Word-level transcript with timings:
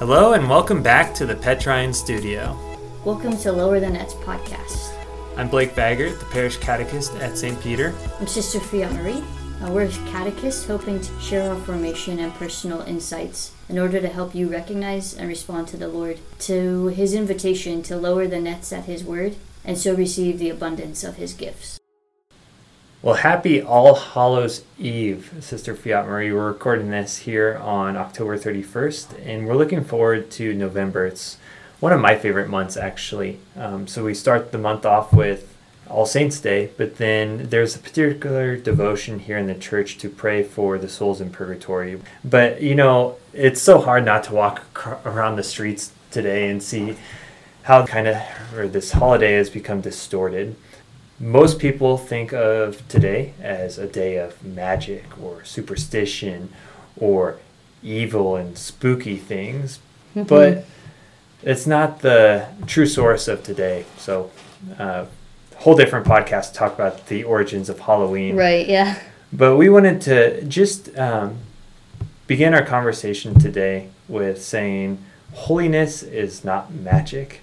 Hello 0.00 0.32
and 0.32 0.48
welcome 0.48 0.82
back 0.82 1.12
to 1.12 1.26
the 1.26 1.34
Petrine 1.34 1.92
Studio. 1.92 2.58
Welcome 3.04 3.36
to 3.36 3.52
Lower 3.52 3.80
the 3.80 3.90
Nets 3.90 4.14
podcast. 4.14 4.94
I'm 5.36 5.50
Blake 5.50 5.74
Vajgrt, 5.74 6.18
the 6.18 6.24
parish 6.24 6.56
catechist 6.56 7.14
at 7.16 7.36
St. 7.36 7.60
Peter. 7.60 7.94
I'm 8.18 8.26
Sister 8.26 8.60
Fiat 8.60 8.94
Marie. 8.94 9.22
Uh, 9.60 9.70
we're 9.70 9.90
catechists 10.10 10.64
hoping 10.64 11.02
to 11.02 11.20
share 11.20 11.50
our 11.50 11.60
formation 11.64 12.18
and 12.18 12.32
personal 12.32 12.80
insights 12.80 13.52
in 13.68 13.78
order 13.78 14.00
to 14.00 14.08
help 14.08 14.34
you 14.34 14.48
recognize 14.48 15.12
and 15.12 15.28
respond 15.28 15.68
to 15.68 15.76
the 15.76 15.88
Lord, 15.88 16.18
to 16.38 16.86
His 16.86 17.12
invitation 17.12 17.82
to 17.82 17.98
lower 17.98 18.26
the 18.26 18.40
nets 18.40 18.72
at 18.72 18.86
His 18.86 19.04
word, 19.04 19.36
and 19.66 19.76
so 19.76 19.94
receive 19.94 20.38
the 20.38 20.48
abundance 20.48 21.04
of 21.04 21.16
His 21.16 21.34
gifts. 21.34 21.79
Well, 23.02 23.14
happy 23.14 23.62
All 23.62 23.94
Hallows 23.94 24.62
Eve, 24.78 25.32
Sister 25.40 25.74
Fiat 25.74 26.06
Marie. 26.06 26.34
We're 26.34 26.48
recording 26.48 26.90
this 26.90 27.16
here 27.16 27.56
on 27.56 27.96
October 27.96 28.36
31st, 28.36 29.26
and 29.26 29.46
we're 29.46 29.56
looking 29.56 29.84
forward 29.84 30.30
to 30.32 30.52
November. 30.52 31.06
It's 31.06 31.38
one 31.78 31.94
of 31.94 32.00
my 32.02 32.14
favorite 32.14 32.50
months, 32.50 32.76
actually. 32.76 33.40
Um, 33.56 33.86
so 33.86 34.04
we 34.04 34.12
start 34.12 34.52
the 34.52 34.58
month 34.58 34.84
off 34.84 35.14
with 35.14 35.56
All 35.88 36.04
Saints 36.04 36.40
Day, 36.40 36.72
but 36.76 36.96
then 36.98 37.48
there's 37.48 37.74
a 37.74 37.78
particular 37.78 38.58
devotion 38.58 39.20
here 39.20 39.38
in 39.38 39.46
the 39.46 39.54
church 39.54 39.96
to 39.96 40.10
pray 40.10 40.42
for 40.42 40.76
the 40.76 40.86
souls 40.86 41.22
in 41.22 41.30
purgatory. 41.30 41.98
But, 42.22 42.60
you 42.60 42.74
know, 42.74 43.16
it's 43.32 43.62
so 43.62 43.80
hard 43.80 44.04
not 44.04 44.24
to 44.24 44.34
walk 44.34 45.06
around 45.06 45.36
the 45.36 45.42
streets 45.42 45.92
today 46.10 46.50
and 46.50 46.62
see 46.62 46.98
how 47.62 47.86
kind 47.86 48.08
of, 48.08 48.18
or 48.54 48.68
this 48.68 48.92
holiday 48.92 49.36
has 49.36 49.48
become 49.48 49.80
distorted 49.80 50.54
most 51.20 51.58
people 51.58 51.98
think 51.98 52.32
of 52.32 52.86
today 52.88 53.34
as 53.42 53.76
a 53.76 53.86
day 53.86 54.16
of 54.16 54.42
magic 54.42 55.04
or 55.22 55.44
superstition 55.44 56.50
or 56.96 57.38
evil 57.82 58.36
and 58.36 58.56
spooky 58.56 59.16
things, 59.16 59.80
mm-hmm. 60.16 60.22
but 60.22 60.64
it's 61.42 61.66
not 61.66 62.00
the 62.00 62.48
true 62.66 62.86
source 62.86 63.28
of 63.28 63.42
today. 63.42 63.84
So, 63.98 64.30
uh, 64.78 65.04
whole 65.56 65.76
different 65.76 66.06
podcast 66.06 66.48
to 66.48 66.54
talk 66.54 66.72
about 66.72 67.06
the 67.08 67.22
origins 67.24 67.68
of 67.68 67.80
Halloween. 67.80 68.34
Right. 68.34 68.66
Yeah. 68.66 68.98
But 69.30 69.56
we 69.56 69.68
wanted 69.68 70.00
to 70.02 70.42
just 70.44 70.96
um, 70.98 71.36
begin 72.26 72.54
our 72.54 72.64
conversation 72.64 73.38
today 73.38 73.90
with 74.08 74.42
saying 74.42 75.04
holiness 75.34 76.02
is 76.02 76.44
not 76.44 76.72
magic 76.72 77.42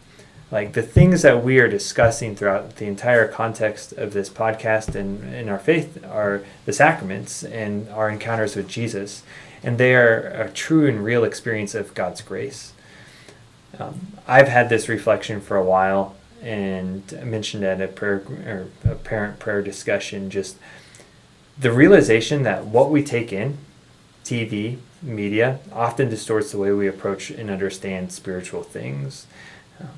like 0.49 0.73
the 0.73 0.81
things 0.81 1.23
that 1.23 1.43
we 1.43 1.59
are 1.59 1.67
discussing 1.67 2.35
throughout 2.35 2.77
the 2.77 2.85
entire 2.85 3.27
context 3.27 3.91
of 3.93 4.13
this 4.13 4.29
podcast 4.29 4.95
and 4.95 5.33
in 5.33 5.49
our 5.49 5.59
faith 5.59 6.03
are 6.05 6.43
the 6.65 6.73
sacraments 6.73 7.43
and 7.43 7.89
our 7.89 8.09
encounters 8.09 8.55
with 8.55 8.67
Jesus, 8.67 9.23
and 9.61 9.77
they 9.77 9.93
are 9.93 10.19
a 10.19 10.49
true 10.49 10.87
and 10.87 11.03
real 11.03 11.23
experience 11.23 11.75
of 11.75 11.93
God's 11.93 12.21
grace. 12.21 12.73
Um, 13.77 14.13
I've 14.27 14.47
had 14.47 14.69
this 14.69 14.87
reflection 14.87 15.41
for 15.41 15.57
a 15.57 15.63
while, 15.63 16.15
and 16.41 17.11
mentioned 17.23 17.63
at 17.63 17.81
a 17.81 17.87
prayer 17.87 18.23
or 18.45 18.67
a 18.89 18.95
parent 18.95 19.39
prayer 19.39 19.61
discussion 19.61 20.29
just 20.29 20.55
the 21.59 21.71
realization 21.71 22.43
that 22.43 22.65
what 22.65 22.91
we 22.91 23.03
take 23.03 23.33
in, 23.33 23.57
TV, 24.23 24.77
media, 25.01 25.59
often 25.71 26.09
distorts 26.09 26.51
the 26.51 26.57
way 26.57 26.71
we 26.71 26.87
approach 26.87 27.31
and 27.31 27.49
understand 27.49 28.11
spiritual 28.11 28.61
things. 28.61 29.25
Um, 29.79 29.89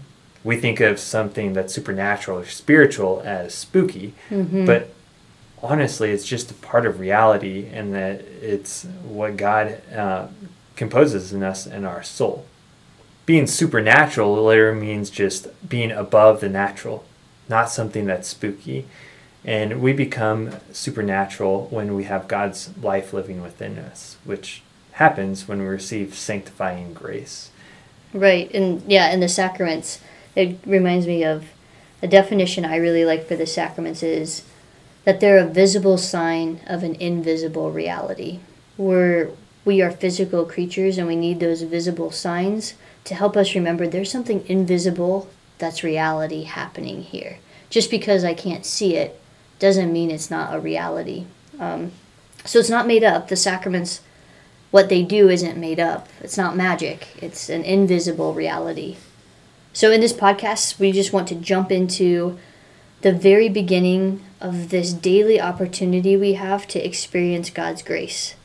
we 0.44 0.56
think 0.56 0.80
of 0.80 1.00
something 1.00 1.54
that's 1.54 1.73
supernatural 1.73 2.40
or 2.40 2.45
spiritual 2.45 3.22
as 3.26 3.54
spooky, 3.54 4.14
mm-hmm. 4.30 4.66
but 4.66 4.94
honestly, 5.62 6.12
it's 6.12 6.26
just 6.26 6.52
a 6.52 6.54
part 6.54 6.86
of 6.86 7.00
reality, 7.00 7.68
and 7.72 7.94
that 7.94 8.22
it's 8.42 8.83
what 9.04 9.38
God 9.38 9.82
uh, 9.94 10.28
composes 10.76 11.33
in 11.33 11.44
us 11.44 11.66
and 11.66 11.86
our 11.86 12.04
soul. 12.04 12.45
Being 13.26 13.48
supernatural 13.48 14.44
literally 14.44 14.80
means 14.80 15.10
just 15.10 15.48
being 15.67 15.92
above 15.92 16.39
the 16.39 16.49
natural, 16.49 17.05
not 17.48 17.70
something 17.70 18.05
that's 18.05 18.28
spooky. 18.28 18.86
And 19.45 19.82
we 19.82 19.94
become 19.94 20.52
supernatural 20.73 21.67
when 21.70 21.95
we 21.95 22.05
have 22.05 22.28
God's 22.28 22.76
life 22.82 23.14
living 23.14 23.42
within 23.42 23.78
us, 23.78 24.17
which 24.26 24.64
happens 24.94 25.48
when 25.48 25.60
we 25.60 25.66
receive 25.66 26.16
sanctifying 26.16 26.94
grace. 26.94 27.52
Right. 28.14 28.52
And 28.54 28.82
yeah, 28.89 29.11
in 29.11 29.20
the 29.20 29.30
sacraments, 29.30 30.02
it 30.39 30.58
reminds 30.66 31.05
me 31.05 31.23
of 31.23 31.45
a 32.02 32.08
definition 32.08 32.64
I 32.64 32.77
really 32.77 33.04
like 33.04 33.27
for 33.27 33.36
the 33.36 33.45
sacraments 33.45 34.02
is 34.02 34.44
that 35.04 35.20
they're 35.20 35.38
a 35.38 35.45
visible 35.45 35.98
sign 35.98 36.61
of 36.66 36.82
an 36.82 36.95
invisible 36.95 37.72
reality. 37.72 38.39
We're, 38.78 39.32
we 39.66 39.82
are 39.82 39.92
physical 39.92 40.45
creatures 40.45 40.98
and 40.98 41.08
we 41.08 41.17
need 41.17 41.42
those 41.42 41.64
visible 41.64 42.11
signs 42.11 42.76
to 43.04 43.16
help 43.16 43.36
us 43.36 43.54
remember 43.54 43.86
there's 43.86 44.11
something 44.11 44.45
invisible 44.48 45.28
that's 45.58 45.83
reality 45.83 46.44
happening 46.44 47.04
here. 47.04 47.39
Just 47.70 47.92
because 47.92 48.23
I 48.23 48.33
can't 48.33 48.66
see 48.66 48.95
it 48.95 49.20
doesn't 49.60 49.92
mean 49.92 50.10
it's 50.10 50.32
not 50.32 50.55
a 50.55 50.60
reality. 50.60 51.26
Um, 51.60 51.92
so 52.45 52.60
it's 52.60 52.70
not 52.70 52.88
made 52.88 53.04
up. 53.04 53.28
The 53.28 53.36
sacraments, 53.36 53.99
what 54.72 54.88
they 54.88 55.04
do 55.04 55.28
isn't 55.28 55.58
made 55.58 55.82
up. 55.82 56.08
It's 56.22 56.38
not 56.38 56.55
magic, 56.55 57.10
it's 57.22 57.49
an 57.49 57.64
invisible 57.66 58.33
reality. 58.33 58.95
So, 59.71 59.91
in 59.91 60.02
this 60.02 60.13
podcast, 60.13 60.80
we 60.80 60.91
just 60.91 61.13
want 61.13 61.27
to 61.27 61.35
jump 61.35 61.71
into 61.71 62.39
the 63.02 63.13
very 63.13 63.49
beginning 63.49 64.23
of 64.41 64.69
this 64.69 64.93
daily 64.93 65.39
opportunity 65.39 66.17
we 66.17 66.33
have 66.33 66.67
to 66.69 66.83
experience 66.83 67.49
God's 67.49 67.81
grace. 67.81 68.35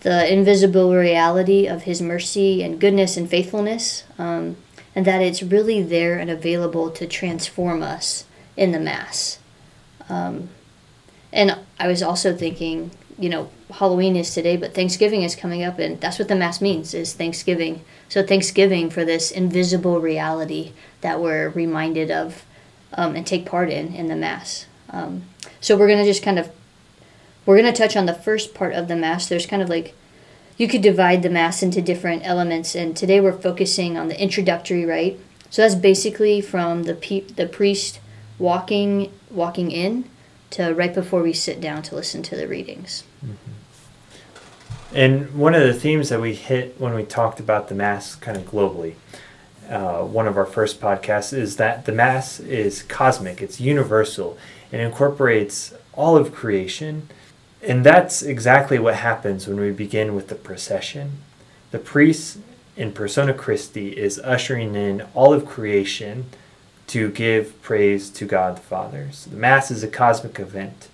The 0.00 0.32
invisible 0.32 0.94
reality 0.94 1.66
of 1.66 1.82
His 1.82 2.00
mercy 2.00 2.62
and 2.62 2.80
goodness 2.80 3.16
and 3.16 3.28
faithfulness, 3.28 4.04
um, 4.16 4.56
and 4.94 5.04
that 5.04 5.22
it's 5.22 5.42
really 5.42 5.82
there 5.82 6.18
and 6.18 6.30
available 6.30 6.90
to 6.90 7.06
transform 7.06 7.82
us 7.82 8.24
in 8.56 8.70
the 8.70 8.80
Mass. 8.80 9.38
Um, 10.08 10.50
and 11.32 11.58
I 11.80 11.88
was 11.88 12.02
also 12.02 12.34
thinking, 12.34 12.92
you 13.18 13.28
know, 13.28 13.50
Halloween 13.72 14.14
is 14.14 14.32
today, 14.32 14.56
but 14.56 14.72
Thanksgiving 14.72 15.22
is 15.22 15.34
coming 15.34 15.64
up, 15.64 15.80
and 15.80 16.00
that's 16.00 16.18
what 16.18 16.28
the 16.28 16.36
Mass 16.36 16.60
means 16.60 16.94
is 16.94 17.12
Thanksgiving. 17.12 17.84
So 18.14 18.22
Thanksgiving 18.22 18.90
for 18.90 19.04
this 19.04 19.32
invisible 19.32 20.00
reality 20.00 20.70
that 21.00 21.20
we're 21.20 21.48
reminded 21.48 22.12
of 22.12 22.44
um, 22.92 23.16
and 23.16 23.26
take 23.26 23.44
part 23.44 23.70
in 23.70 23.92
in 23.92 24.06
the 24.06 24.14
Mass. 24.14 24.66
Um, 24.90 25.24
so 25.60 25.76
we're 25.76 25.88
gonna 25.88 26.04
just 26.04 26.22
kind 26.22 26.38
of 26.38 26.48
we're 27.44 27.56
gonna 27.56 27.72
touch 27.72 27.96
on 27.96 28.06
the 28.06 28.14
first 28.14 28.54
part 28.54 28.72
of 28.72 28.86
the 28.86 28.94
Mass. 28.94 29.26
There's 29.26 29.46
kind 29.46 29.62
of 29.62 29.68
like 29.68 29.96
you 30.56 30.68
could 30.68 30.80
divide 30.80 31.24
the 31.24 31.28
Mass 31.28 31.60
into 31.60 31.82
different 31.82 32.24
elements, 32.24 32.76
and 32.76 32.96
today 32.96 33.20
we're 33.20 33.32
focusing 33.36 33.98
on 33.98 34.06
the 34.06 34.22
introductory 34.22 34.84
rite. 34.84 35.18
So 35.50 35.62
that's 35.62 35.74
basically 35.74 36.40
from 36.40 36.84
the 36.84 36.94
pe- 36.94 37.22
the 37.22 37.48
priest 37.48 37.98
walking 38.38 39.10
walking 39.28 39.72
in 39.72 40.08
to 40.50 40.72
right 40.72 40.94
before 40.94 41.20
we 41.20 41.32
sit 41.32 41.60
down 41.60 41.82
to 41.82 41.96
listen 41.96 42.22
to 42.22 42.36
the 42.36 42.46
readings. 42.46 43.02
Mm-hmm. 43.26 43.63
And 44.94 45.34
one 45.34 45.54
of 45.56 45.62
the 45.62 45.74
themes 45.74 46.08
that 46.10 46.20
we 46.20 46.34
hit 46.34 46.80
when 46.80 46.94
we 46.94 47.02
talked 47.02 47.40
about 47.40 47.68
the 47.68 47.74
Mass 47.74 48.14
kind 48.14 48.36
of 48.36 48.44
globally, 48.44 48.94
uh, 49.68 50.04
one 50.04 50.28
of 50.28 50.36
our 50.36 50.46
first 50.46 50.80
podcasts, 50.80 51.32
is 51.36 51.56
that 51.56 51.84
the 51.84 51.90
Mass 51.90 52.38
is 52.38 52.84
cosmic, 52.84 53.42
it's 53.42 53.60
universal, 53.60 54.38
it 54.70 54.78
incorporates 54.78 55.74
all 55.94 56.16
of 56.16 56.32
creation. 56.32 57.08
And 57.60 57.84
that's 57.84 58.22
exactly 58.22 58.78
what 58.78 58.94
happens 58.96 59.48
when 59.48 59.58
we 59.58 59.72
begin 59.72 60.14
with 60.14 60.28
the 60.28 60.36
procession. 60.36 61.18
The 61.72 61.78
priest 61.80 62.38
in 62.76 62.92
persona 62.92 63.34
Christi 63.34 63.96
is 63.96 64.20
ushering 64.20 64.76
in 64.76 65.02
all 65.12 65.32
of 65.32 65.44
creation 65.44 66.26
to 66.88 67.10
give 67.10 67.60
praise 67.62 68.10
to 68.10 68.26
God 68.26 68.58
the 68.58 68.60
Father. 68.60 69.08
So 69.10 69.30
the 69.30 69.36
Mass 69.36 69.72
is 69.72 69.82
a 69.82 69.88
cosmic 69.88 70.38
event. 70.38 70.88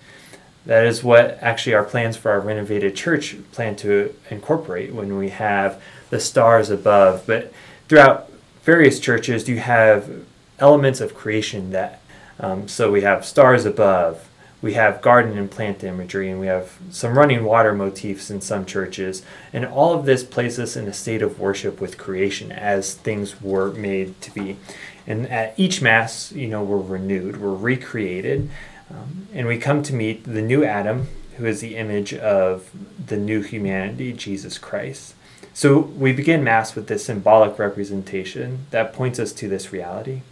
That 0.66 0.86
is 0.86 1.02
what 1.02 1.38
actually 1.40 1.74
our 1.74 1.84
plans 1.84 2.16
for 2.16 2.30
our 2.30 2.40
renovated 2.40 2.94
church 2.94 3.36
plan 3.52 3.76
to 3.76 4.14
incorporate 4.30 4.92
when 4.94 5.16
we 5.16 5.30
have 5.30 5.82
the 6.10 6.20
stars 6.20 6.70
above. 6.70 7.24
But 7.26 7.52
throughout 7.88 8.30
various 8.62 9.00
churches, 9.00 9.48
you 9.48 9.58
have 9.58 10.24
elements 10.58 11.00
of 11.00 11.14
creation 11.14 11.70
that, 11.70 12.02
um, 12.38 12.68
so 12.68 12.92
we 12.92 13.00
have 13.02 13.24
stars 13.24 13.64
above, 13.64 14.28
we 14.62 14.74
have 14.74 15.00
garden 15.00 15.38
and 15.38 15.50
plant 15.50 15.82
imagery, 15.82 16.30
and 16.30 16.38
we 16.38 16.46
have 16.46 16.76
some 16.90 17.16
running 17.16 17.44
water 17.44 17.72
motifs 17.72 18.30
in 18.30 18.42
some 18.42 18.66
churches. 18.66 19.22
And 19.54 19.64
all 19.64 19.94
of 19.94 20.04
this 20.04 20.22
places 20.22 20.58
us 20.58 20.76
in 20.76 20.86
a 20.86 20.92
state 20.92 21.22
of 21.22 21.40
worship 21.40 21.80
with 21.80 21.96
creation 21.96 22.52
as 22.52 22.92
things 22.94 23.40
were 23.40 23.72
made 23.72 24.20
to 24.20 24.30
be. 24.32 24.58
And 25.06 25.26
at 25.28 25.58
each 25.58 25.80
Mass, 25.80 26.30
you 26.32 26.46
know, 26.46 26.62
we're 26.62 26.76
renewed, 26.76 27.40
we're 27.40 27.54
recreated. 27.54 28.50
Um, 28.90 29.28
and 29.32 29.46
we 29.46 29.58
come 29.58 29.82
to 29.84 29.94
meet 29.94 30.24
the 30.24 30.42
new 30.42 30.64
Adam, 30.64 31.08
who 31.36 31.46
is 31.46 31.60
the 31.60 31.76
image 31.76 32.12
of 32.12 32.70
the 33.06 33.16
new 33.16 33.42
humanity, 33.42 34.12
Jesus 34.12 34.58
Christ. 34.58 35.14
So 35.54 35.78
we 35.78 36.12
begin 36.12 36.44
Mass 36.44 36.74
with 36.74 36.86
this 36.86 37.04
symbolic 37.04 37.58
representation 37.58 38.66
that 38.70 38.92
points 38.92 39.18
us 39.18 39.32
to 39.34 39.48
this 39.48 39.72
reality. 39.72 40.22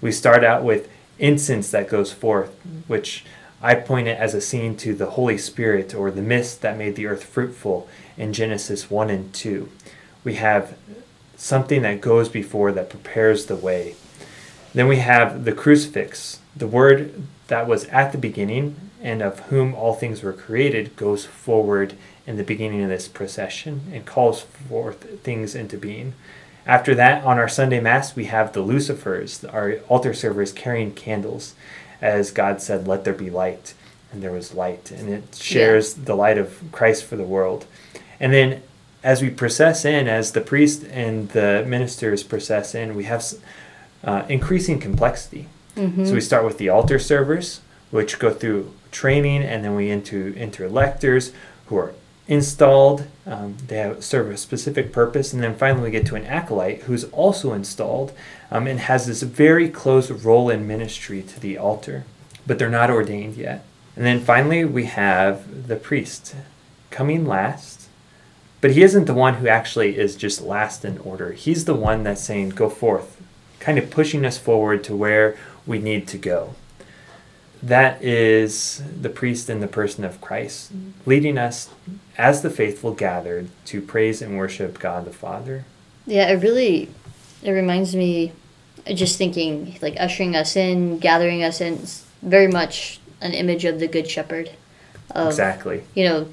We 0.00 0.12
start 0.12 0.44
out 0.44 0.62
with 0.62 0.90
incense 1.18 1.70
that 1.70 1.88
goes 1.88 2.12
forth, 2.12 2.54
which 2.86 3.24
I 3.62 3.74
point 3.74 4.08
it 4.08 4.18
as 4.18 4.34
a 4.34 4.40
scene 4.40 4.76
to 4.78 4.94
the 4.94 5.10
Holy 5.10 5.36
Spirit 5.36 5.94
or 5.94 6.10
the 6.10 6.22
mist 6.22 6.62
that 6.62 6.78
made 6.78 6.96
the 6.96 7.06
earth 7.06 7.24
fruitful 7.24 7.88
in 8.16 8.32
Genesis 8.32 8.90
1 8.90 9.10
and 9.10 9.32
2. 9.34 9.68
We 10.24 10.34
have 10.34 10.76
something 11.36 11.82
that 11.82 12.00
goes 12.00 12.28
before 12.28 12.72
that 12.72 12.90
prepares 12.90 13.46
the 13.46 13.56
way. 13.56 13.96
Then 14.72 14.88
we 14.88 14.96
have 14.96 15.44
the 15.44 15.52
crucifix. 15.52 16.40
The 16.56 16.66
word 16.66 17.22
that 17.50 17.68
was 17.68 17.84
at 17.86 18.12
the 18.12 18.18
beginning 18.18 18.76
and 19.02 19.22
of 19.22 19.40
whom 19.40 19.74
all 19.74 19.94
things 19.94 20.22
were 20.22 20.32
created 20.32 20.96
goes 20.96 21.24
forward 21.26 21.94
in 22.26 22.36
the 22.36 22.44
beginning 22.44 22.82
of 22.82 22.88
this 22.88 23.08
procession 23.08 23.82
and 23.92 24.06
calls 24.06 24.40
forth 24.40 25.20
things 25.20 25.54
into 25.54 25.76
being. 25.76 26.14
After 26.66 26.94
that, 26.94 27.24
on 27.24 27.38
our 27.38 27.48
Sunday 27.48 27.80
Mass, 27.80 28.14
we 28.14 28.26
have 28.26 28.52
the 28.52 28.62
Lucifers, 28.62 29.44
our 29.52 29.78
altar 29.88 30.14
servers 30.14 30.52
carrying 30.52 30.94
candles. 30.94 31.54
As 32.00 32.30
God 32.30 32.62
said, 32.62 32.86
Let 32.86 33.04
there 33.04 33.14
be 33.14 33.30
light. 33.30 33.74
And 34.12 34.22
there 34.22 34.32
was 34.32 34.54
light. 34.54 34.90
And 34.90 35.08
it 35.08 35.34
shares 35.34 35.96
yeah. 35.96 36.04
the 36.04 36.14
light 36.14 36.38
of 36.38 36.62
Christ 36.72 37.04
for 37.04 37.16
the 37.16 37.24
world. 37.24 37.66
And 38.18 38.32
then 38.32 38.62
as 39.02 39.22
we 39.22 39.30
process 39.30 39.84
in, 39.84 40.06
as 40.08 40.32
the 40.32 40.40
priest 40.40 40.84
and 40.84 41.30
the 41.30 41.64
ministers 41.66 42.22
process 42.22 42.74
in, 42.74 42.94
we 42.94 43.04
have 43.04 43.24
uh, 44.04 44.24
increasing 44.28 44.78
complexity. 44.78 45.48
Mm-hmm. 45.76 46.04
So 46.04 46.14
we 46.14 46.20
start 46.20 46.44
with 46.44 46.58
the 46.58 46.68
altar 46.68 46.98
servers, 46.98 47.60
which 47.90 48.18
go 48.18 48.30
through 48.32 48.72
training, 48.90 49.42
and 49.42 49.64
then 49.64 49.74
we 49.74 49.90
into 49.90 50.34
enter 50.36 50.68
lectors 50.68 51.32
who 51.66 51.76
are 51.76 51.94
installed. 52.28 53.06
Um, 53.26 53.56
they 53.66 53.76
have, 53.78 54.04
serve 54.04 54.30
a 54.30 54.36
specific 54.36 54.92
purpose, 54.92 55.32
and 55.32 55.42
then 55.42 55.56
finally 55.56 55.84
we 55.84 55.90
get 55.90 56.06
to 56.06 56.16
an 56.16 56.26
acolyte 56.26 56.82
who's 56.82 57.04
also 57.04 57.52
installed 57.52 58.12
um, 58.50 58.66
and 58.66 58.80
has 58.80 59.06
this 59.06 59.22
very 59.22 59.68
close 59.68 60.10
role 60.10 60.48
in 60.48 60.66
ministry 60.66 61.22
to 61.22 61.40
the 61.40 61.58
altar, 61.58 62.04
but 62.46 62.58
they're 62.58 62.70
not 62.70 62.90
ordained 62.90 63.36
yet. 63.36 63.64
And 63.96 64.06
then 64.06 64.20
finally 64.20 64.64
we 64.64 64.84
have 64.86 65.66
the 65.66 65.76
priest 65.76 66.36
coming 66.90 67.26
last, 67.26 67.88
but 68.60 68.72
he 68.72 68.82
isn't 68.82 69.06
the 69.06 69.14
one 69.14 69.34
who 69.34 69.48
actually 69.48 69.98
is 69.98 70.16
just 70.16 70.40
last 70.40 70.84
in 70.84 70.98
order. 70.98 71.32
He's 71.32 71.64
the 71.64 71.74
one 71.74 72.04
that's 72.04 72.22
saying, 72.22 72.50
"Go 72.50 72.68
forth," 72.70 73.20
kind 73.58 73.78
of 73.78 73.90
pushing 73.90 74.24
us 74.24 74.38
forward 74.38 74.84
to 74.84 74.96
where 74.96 75.36
we 75.70 75.78
need 75.78 76.06
to 76.06 76.18
go 76.18 76.54
that 77.62 78.02
is 78.02 78.82
the 79.00 79.10
priest 79.10 79.50
in 79.50 79.60
the 79.60 79.66
person 79.66 80.04
of 80.04 80.20
Christ, 80.20 80.72
leading 81.04 81.36
us 81.36 81.68
as 82.16 82.42
the 82.42 82.50
faithful 82.50 82.92
gathered 82.92 83.48
to 83.66 83.82
praise 83.82 84.22
and 84.22 84.38
worship 84.38 84.78
God 84.78 85.04
the 85.04 85.12
Father. 85.12 85.64
Yeah, 86.06 86.30
it 86.30 86.42
really 86.42 86.88
it 87.42 87.50
reminds 87.50 87.94
me 87.94 88.32
just 88.94 89.18
thinking 89.18 89.78
like 89.82 89.96
ushering 89.98 90.34
us 90.34 90.56
in, 90.56 90.98
gathering 90.98 91.42
us 91.42 91.60
in, 91.60 91.80
very 92.22 92.48
much 92.48 92.98
an 93.20 93.32
image 93.32 93.64
of 93.64 93.78
the 93.78 93.88
good 93.88 94.08
shepherd. 94.08 94.50
Of, 95.10 95.28
exactly. 95.28 95.84
You 95.94 96.04
know, 96.04 96.28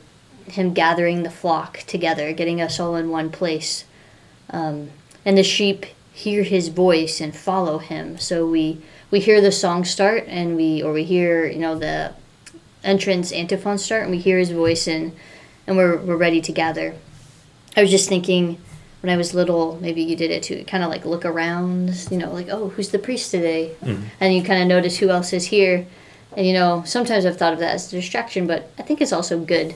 him 0.46 0.74
gathering 0.74 1.24
the 1.24 1.30
flock 1.30 1.80
together, 1.80 2.32
getting 2.32 2.62
us 2.62 2.80
all 2.80 2.96
in 2.96 3.10
one 3.10 3.32
place. 3.32 3.84
Um, 4.50 4.92
and 5.26 5.38
the 5.38 5.44
sheep 5.44 5.88
hear 6.14 6.44
his 6.44 6.70
voice 6.70 7.20
and 7.20 7.36
follow 7.36 7.80
him. 7.80 8.18
So 8.18 8.48
we 8.48 8.82
we 9.10 9.20
hear 9.20 9.42
the 9.42 9.52
song 9.52 9.86
start 9.86 10.26
and 10.28 10.56
we 10.56 10.82
or 10.82 10.92
we 10.92 11.04
hear 11.04 11.46
you 11.46 11.60
know 11.60 11.78
the 11.78 12.14
entrance 12.84 13.32
antiphon 13.32 13.78
start 13.78 14.04
and 14.04 14.12
we 14.12 14.18
hear 14.18 14.38
his 14.38 14.52
voice 14.52 14.88
and 14.88 15.16
and 15.66 15.78
we're 15.78 15.98
we're 15.98 16.18
ready 16.18 16.42
to 16.42 16.52
gather. 16.52 16.96
I 17.76 17.82
was 17.82 17.92
just 17.92 18.10
thinking 18.10 18.60
when 19.02 19.14
I 19.14 19.18
was 19.18 19.36
little, 19.36 19.78
maybe 19.80 20.02
you 20.02 20.16
did 20.16 20.32
it 20.32 20.44
too. 20.44 20.64
Kind 20.66 20.84
of 20.84 20.90
like 20.90 21.06
look 21.06 21.26
around, 21.26 22.08
you 22.10 22.18
know, 22.18 22.34
like 22.34 22.48
oh, 22.50 22.70
who's 22.70 22.90
the 22.90 23.00
priest 23.00 23.32
today, 23.32 23.76
mm-hmm. 23.82 24.04
and 24.20 24.34
you 24.34 24.44
kind 24.44 24.62
of 24.62 24.68
notice 24.68 24.98
who 24.98 25.10
else 25.10 25.34
is 25.34 25.46
here. 25.46 25.86
And 26.36 26.46
you 26.46 26.54
know, 26.54 26.84
sometimes 26.86 27.26
I've 27.26 27.38
thought 27.38 27.54
of 27.54 27.60
that 27.60 27.76
as 27.76 27.92
a 27.92 27.98
distraction, 27.98 28.48
but 28.48 28.72
I 28.78 28.82
think 28.82 29.02
it's 29.02 29.14
also 29.14 29.40
good. 29.40 29.76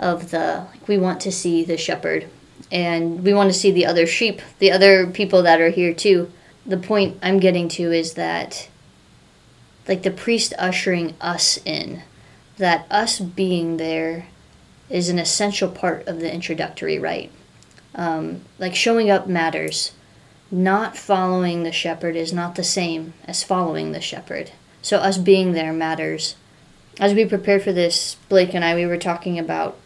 Of 0.00 0.30
the 0.30 0.64
like, 0.70 0.86
we 0.86 0.96
want 0.96 1.20
to 1.22 1.32
see 1.32 1.64
the 1.64 1.76
shepherd, 1.76 2.28
and 2.70 3.24
we 3.24 3.34
want 3.34 3.52
to 3.52 3.58
see 3.58 3.72
the 3.72 3.84
other 3.84 4.06
sheep, 4.06 4.40
the 4.60 4.70
other 4.70 5.08
people 5.08 5.42
that 5.42 5.60
are 5.60 5.70
here 5.70 5.92
too 5.92 6.30
the 6.68 6.76
point 6.76 7.18
I'm 7.22 7.40
getting 7.40 7.68
to 7.70 7.90
is 7.92 8.14
that, 8.14 8.68
like 9.88 10.02
the 10.02 10.10
priest 10.10 10.52
ushering 10.58 11.14
us 11.20 11.58
in, 11.64 12.02
that 12.58 12.86
us 12.90 13.18
being 13.18 13.78
there 13.78 14.26
is 14.90 15.08
an 15.08 15.18
essential 15.18 15.70
part 15.70 16.06
of 16.06 16.20
the 16.20 16.32
introductory 16.32 16.98
rite. 16.98 17.32
Um, 17.94 18.42
like 18.58 18.74
showing 18.74 19.10
up 19.10 19.26
matters. 19.26 19.92
Not 20.50 20.96
following 20.96 21.62
the 21.62 21.72
shepherd 21.72 22.16
is 22.16 22.32
not 22.32 22.54
the 22.54 22.64
same 22.64 23.12
as 23.26 23.42
following 23.42 23.92
the 23.92 24.00
shepherd. 24.00 24.52
So 24.80 24.98
us 24.98 25.18
being 25.18 25.52
there 25.52 25.72
matters. 25.72 26.36
As 27.00 27.14
we 27.14 27.24
prepared 27.24 27.62
for 27.62 27.72
this, 27.72 28.16
Blake 28.28 28.54
and 28.54 28.64
I, 28.64 28.74
we 28.74 28.86
were 28.86 28.96
talking 28.96 29.38
about 29.38 29.76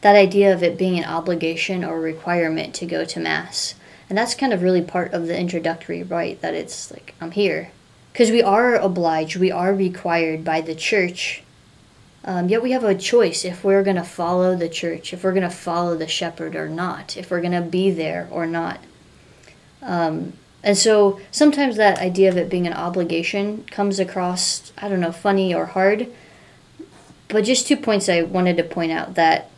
that 0.00 0.16
idea 0.16 0.52
of 0.52 0.62
it 0.62 0.78
being 0.78 0.98
an 0.98 1.04
obligation 1.04 1.84
or 1.84 2.00
requirement 2.00 2.74
to 2.76 2.86
go 2.86 3.04
to 3.04 3.20
Mass. 3.20 3.74
And 4.08 4.16
that's 4.16 4.34
kind 4.34 4.52
of 4.52 4.62
really 4.62 4.82
part 4.82 5.12
of 5.12 5.26
the 5.26 5.38
introductory 5.38 6.02
rite 6.02 6.40
that 6.40 6.54
it's 6.54 6.90
like, 6.90 7.14
I'm 7.20 7.32
here. 7.32 7.70
Because 8.12 8.30
we 8.30 8.42
are 8.42 8.74
obliged, 8.74 9.36
we 9.36 9.50
are 9.50 9.74
required 9.74 10.44
by 10.44 10.60
the 10.60 10.74
church. 10.74 11.42
Um, 12.24 12.48
yet 12.48 12.62
we 12.62 12.72
have 12.72 12.84
a 12.84 12.94
choice 12.94 13.44
if 13.44 13.62
we're 13.62 13.82
going 13.82 13.96
to 13.96 14.02
follow 14.02 14.56
the 14.56 14.68
church, 14.68 15.12
if 15.12 15.22
we're 15.22 15.32
going 15.32 15.42
to 15.42 15.50
follow 15.50 15.96
the 15.96 16.08
shepherd 16.08 16.56
or 16.56 16.68
not, 16.68 17.16
if 17.16 17.30
we're 17.30 17.40
going 17.40 17.52
to 17.52 17.62
be 17.62 17.90
there 17.90 18.28
or 18.30 18.46
not. 18.46 18.80
Um, 19.82 20.32
and 20.62 20.76
so 20.76 21.20
sometimes 21.30 21.76
that 21.76 22.00
idea 22.00 22.28
of 22.28 22.36
it 22.36 22.50
being 22.50 22.66
an 22.66 22.72
obligation 22.72 23.64
comes 23.70 24.00
across, 24.00 24.72
I 24.78 24.88
don't 24.88 25.00
know, 25.00 25.12
funny 25.12 25.54
or 25.54 25.66
hard. 25.66 26.08
But 27.28 27.44
just 27.44 27.66
two 27.66 27.76
points 27.76 28.08
I 28.08 28.22
wanted 28.22 28.56
to 28.56 28.64
point 28.64 28.90
out 28.90 29.14
that 29.14 29.50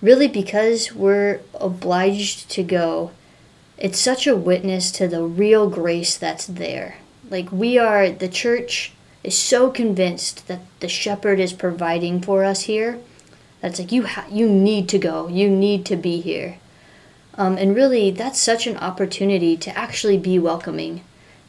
really 0.00 0.28
because 0.28 0.92
we're 0.92 1.40
obliged 1.54 2.50
to 2.50 2.62
go, 2.62 3.12
it's 3.76 3.98
such 3.98 4.26
a 4.26 4.36
witness 4.36 4.90
to 4.92 5.08
the 5.08 5.22
real 5.22 5.68
grace 5.68 6.16
that's 6.16 6.46
there. 6.46 6.96
Like 7.30 7.50
we 7.50 7.78
are, 7.78 8.10
the 8.10 8.28
church 8.28 8.92
is 9.22 9.36
so 9.36 9.70
convinced 9.70 10.46
that 10.48 10.60
the 10.80 10.88
shepherd 10.88 11.40
is 11.40 11.52
providing 11.52 12.20
for 12.20 12.44
us 12.44 12.62
here. 12.62 13.00
That's 13.60 13.78
like 13.78 13.92
you 13.92 14.04
ha- 14.06 14.26
you 14.30 14.48
need 14.48 14.88
to 14.90 14.98
go. 14.98 15.28
You 15.28 15.48
need 15.48 15.86
to 15.86 15.96
be 15.96 16.20
here. 16.20 16.58
Um, 17.36 17.56
and 17.56 17.74
really, 17.74 18.10
that's 18.10 18.38
such 18.38 18.66
an 18.66 18.76
opportunity 18.76 19.56
to 19.56 19.76
actually 19.76 20.18
be 20.18 20.38
welcoming 20.38 21.02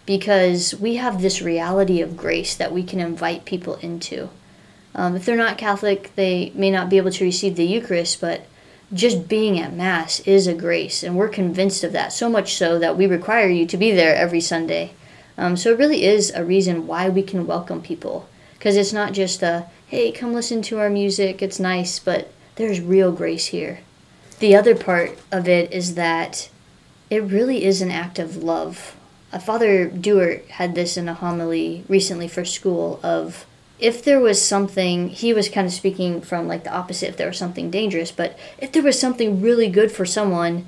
because 0.06 0.74
we 0.76 0.96
have 0.96 1.22
this 1.22 1.42
reality 1.42 2.02
of 2.02 2.18
grace 2.18 2.56
that 2.56 2.72
we 2.72 2.84
can 2.84 3.00
invite 3.00 3.46
people 3.46 3.76
into. 3.76 4.30
Um, 4.96 5.16
if 5.16 5.26
they're 5.26 5.36
not 5.36 5.58
Catholic, 5.58 6.12
they 6.16 6.52
may 6.56 6.72
not 6.72 6.90
be 6.90 6.98
able 6.98 7.12
to 7.12 7.26
receive 7.26 7.56
the 7.56 7.66
Eucharist, 7.66 8.22
but 8.22 8.46
just 8.94 9.28
being 9.28 9.60
at 9.60 9.74
Mass 9.74 10.20
is 10.22 10.48
a 10.48 10.54
grace, 10.54 11.04
and 11.04 11.16
we're 11.16 11.30
convinced 11.30 11.84
of 11.84 11.92
that, 11.94 12.14
so 12.14 12.30
much 12.30 12.54
so 12.54 12.78
that 12.80 12.98
we 12.98 13.08
require 13.08 13.50
you 13.50 13.66
to 13.66 13.78
be 13.78 13.92
there 13.92 14.16
every 14.16 14.42
Sunday. 14.42 14.94
Um, 15.38 15.58
so 15.58 15.72
it 15.72 15.78
really 15.78 16.06
is 16.06 16.32
a 16.32 16.46
reason 16.46 16.88
why 16.88 17.10
we 17.10 17.24
can 17.24 17.48
welcome 17.48 17.82
people. 17.82 18.30
Because 18.54 18.78
it's 18.78 18.94
not 18.94 19.14
just 19.14 19.44
a, 19.44 19.68
hey, 19.88 20.12
come 20.12 20.34
listen 20.34 20.62
to 20.64 20.80
our 20.80 20.90
music, 20.90 21.42
it's 21.42 21.60
nice, 21.60 22.00
but 22.00 22.32
there's 22.56 22.80
real 22.80 23.12
grace 23.12 23.48
here. 23.48 23.80
The 24.40 24.56
other 24.56 24.76
part 24.76 25.18
of 25.32 25.48
it 25.48 25.72
is 25.72 25.96
that 25.96 26.50
it 27.10 27.24
really 27.24 27.66
is 27.66 27.82
an 27.82 27.92
act 27.92 28.20
of 28.20 28.38
love. 28.38 28.96
A 29.32 29.40
Father 29.40 29.88
Dewar 29.88 30.42
had 30.50 30.76
this 30.76 30.98
in 30.98 31.10
a 31.10 31.14
homily 31.14 31.84
recently 31.88 32.28
for 32.28 32.46
school 32.46 33.00
of 33.04 33.46
if 33.80 34.04
there 34.04 34.20
was 34.20 34.42
something 34.42 35.10
he 35.10 35.34
was 35.34 35.50
kind 35.50 35.68
of 35.68 35.74
speaking 35.74 36.22
from 36.22 36.48
like 36.48 36.64
the 36.64 36.74
opposite 36.74 37.10
if 37.10 37.18
there 37.18 37.28
was 37.28 37.38
something 37.38 37.70
dangerous 37.70 38.12
but 38.12 38.38
if 38.58 38.72
there 38.72 38.84
was 38.84 39.00
something 39.00 39.42
really 39.42 39.70
good 39.70 39.92
for 39.92 40.06
someone 40.06 40.66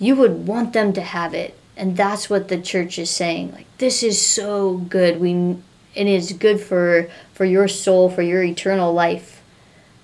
you 0.00 0.16
would 0.16 0.48
want 0.48 0.72
them 0.72 0.92
to 0.94 1.02
have 1.02 1.34
it. 1.34 1.56
And 1.76 1.96
that's 1.96 2.28
what 2.28 2.48
the 2.48 2.60
church 2.60 2.98
is 2.98 3.10
saying 3.10 3.52
like 3.52 3.66
this 3.78 4.02
is 4.02 4.20
so 4.20 4.78
good. 4.78 5.20
We 5.20 5.58
it 5.94 6.06
is 6.06 6.32
good 6.32 6.60
for 6.60 7.08
for 7.32 7.44
your 7.44 7.68
soul 7.68 8.10
for 8.10 8.22
your 8.22 8.42
eternal 8.42 8.92
life. 8.92 9.42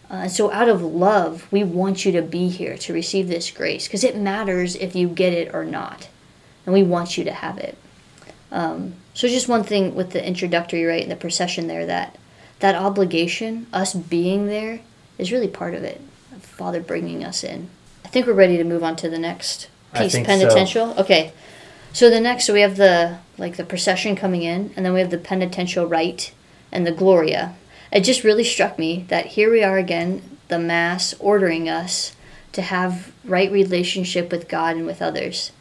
Uh, 0.08 0.28
so 0.28 0.52
out 0.52 0.68
of 0.68 0.82
love 0.82 1.48
we 1.50 1.64
want 1.64 2.04
you 2.04 2.12
to 2.12 2.22
be 2.22 2.48
here 2.48 2.76
to 2.78 2.92
receive 2.92 3.26
this 3.26 3.50
grace 3.50 3.88
because 3.88 4.04
it 4.04 4.16
matters 4.16 4.76
if 4.76 4.94
you 4.94 5.08
get 5.08 5.32
it 5.32 5.52
or 5.52 5.64
not. 5.64 6.08
And 6.64 6.72
we 6.72 6.82
want 6.82 7.18
you 7.18 7.24
to 7.24 7.32
have 7.32 7.58
it. 7.58 7.76
Um, 8.52 8.94
so 9.14 9.28
just 9.28 9.48
one 9.48 9.64
thing 9.64 9.94
with 9.94 10.10
the 10.10 10.24
introductory 10.24 10.84
rite 10.84 11.02
and 11.02 11.10
the 11.10 11.16
procession 11.16 11.66
there 11.66 11.86
that 11.86 12.16
that 12.60 12.74
obligation, 12.74 13.66
us 13.72 13.94
being 13.94 14.46
there, 14.46 14.80
is 15.18 15.32
really 15.32 15.48
part 15.48 15.74
of 15.74 15.82
it. 15.82 16.00
Father 16.40 16.80
bringing 16.80 17.22
us 17.22 17.44
in. 17.44 17.68
I 18.04 18.08
think 18.08 18.26
we're 18.26 18.32
ready 18.32 18.56
to 18.56 18.64
move 18.64 18.82
on 18.82 18.96
to 18.96 19.10
the 19.10 19.18
next 19.18 19.68
piece, 19.94 20.14
penitential. 20.14 20.94
So. 20.94 21.02
Okay, 21.02 21.32
so 21.92 22.08
the 22.08 22.20
next, 22.20 22.46
so 22.46 22.54
we 22.54 22.62
have 22.62 22.76
the 22.76 23.18
like 23.36 23.56
the 23.56 23.64
procession 23.64 24.16
coming 24.16 24.42
in, 24.42 24.72
and 24.76 24.84
then 24.84 24.94
we 24.94 25.00
have 25.00 25.10
the 25.10 25.18
penitential 25.18 25.86
rite 25.86 26.32
and 26.72 26.86
the 26.86 26.92
Gloria. 26.92 27.54
It 27.92 28.00
just 28.00 28.24
really 28.24 28.44
struck 28.44 28.78
me 28.78 29.04
that 29.08 29.26
here 29.26 29.50
we 29.50 29.62
are 29.62 29.76
again, 29.76 30.38
the 30.48 30.58
Mass 30.58 31.14
ordering 31.18 31.68
us 31.68 32.16
to 32.52 32.62
have 32.62 33.12
right 33.24 33.52
relationship 33.52 34.30
with 34.30 34.48
God 34.48 34.76
and 34.76 34.86
with 34.86 35.02
others. 35.02 35.52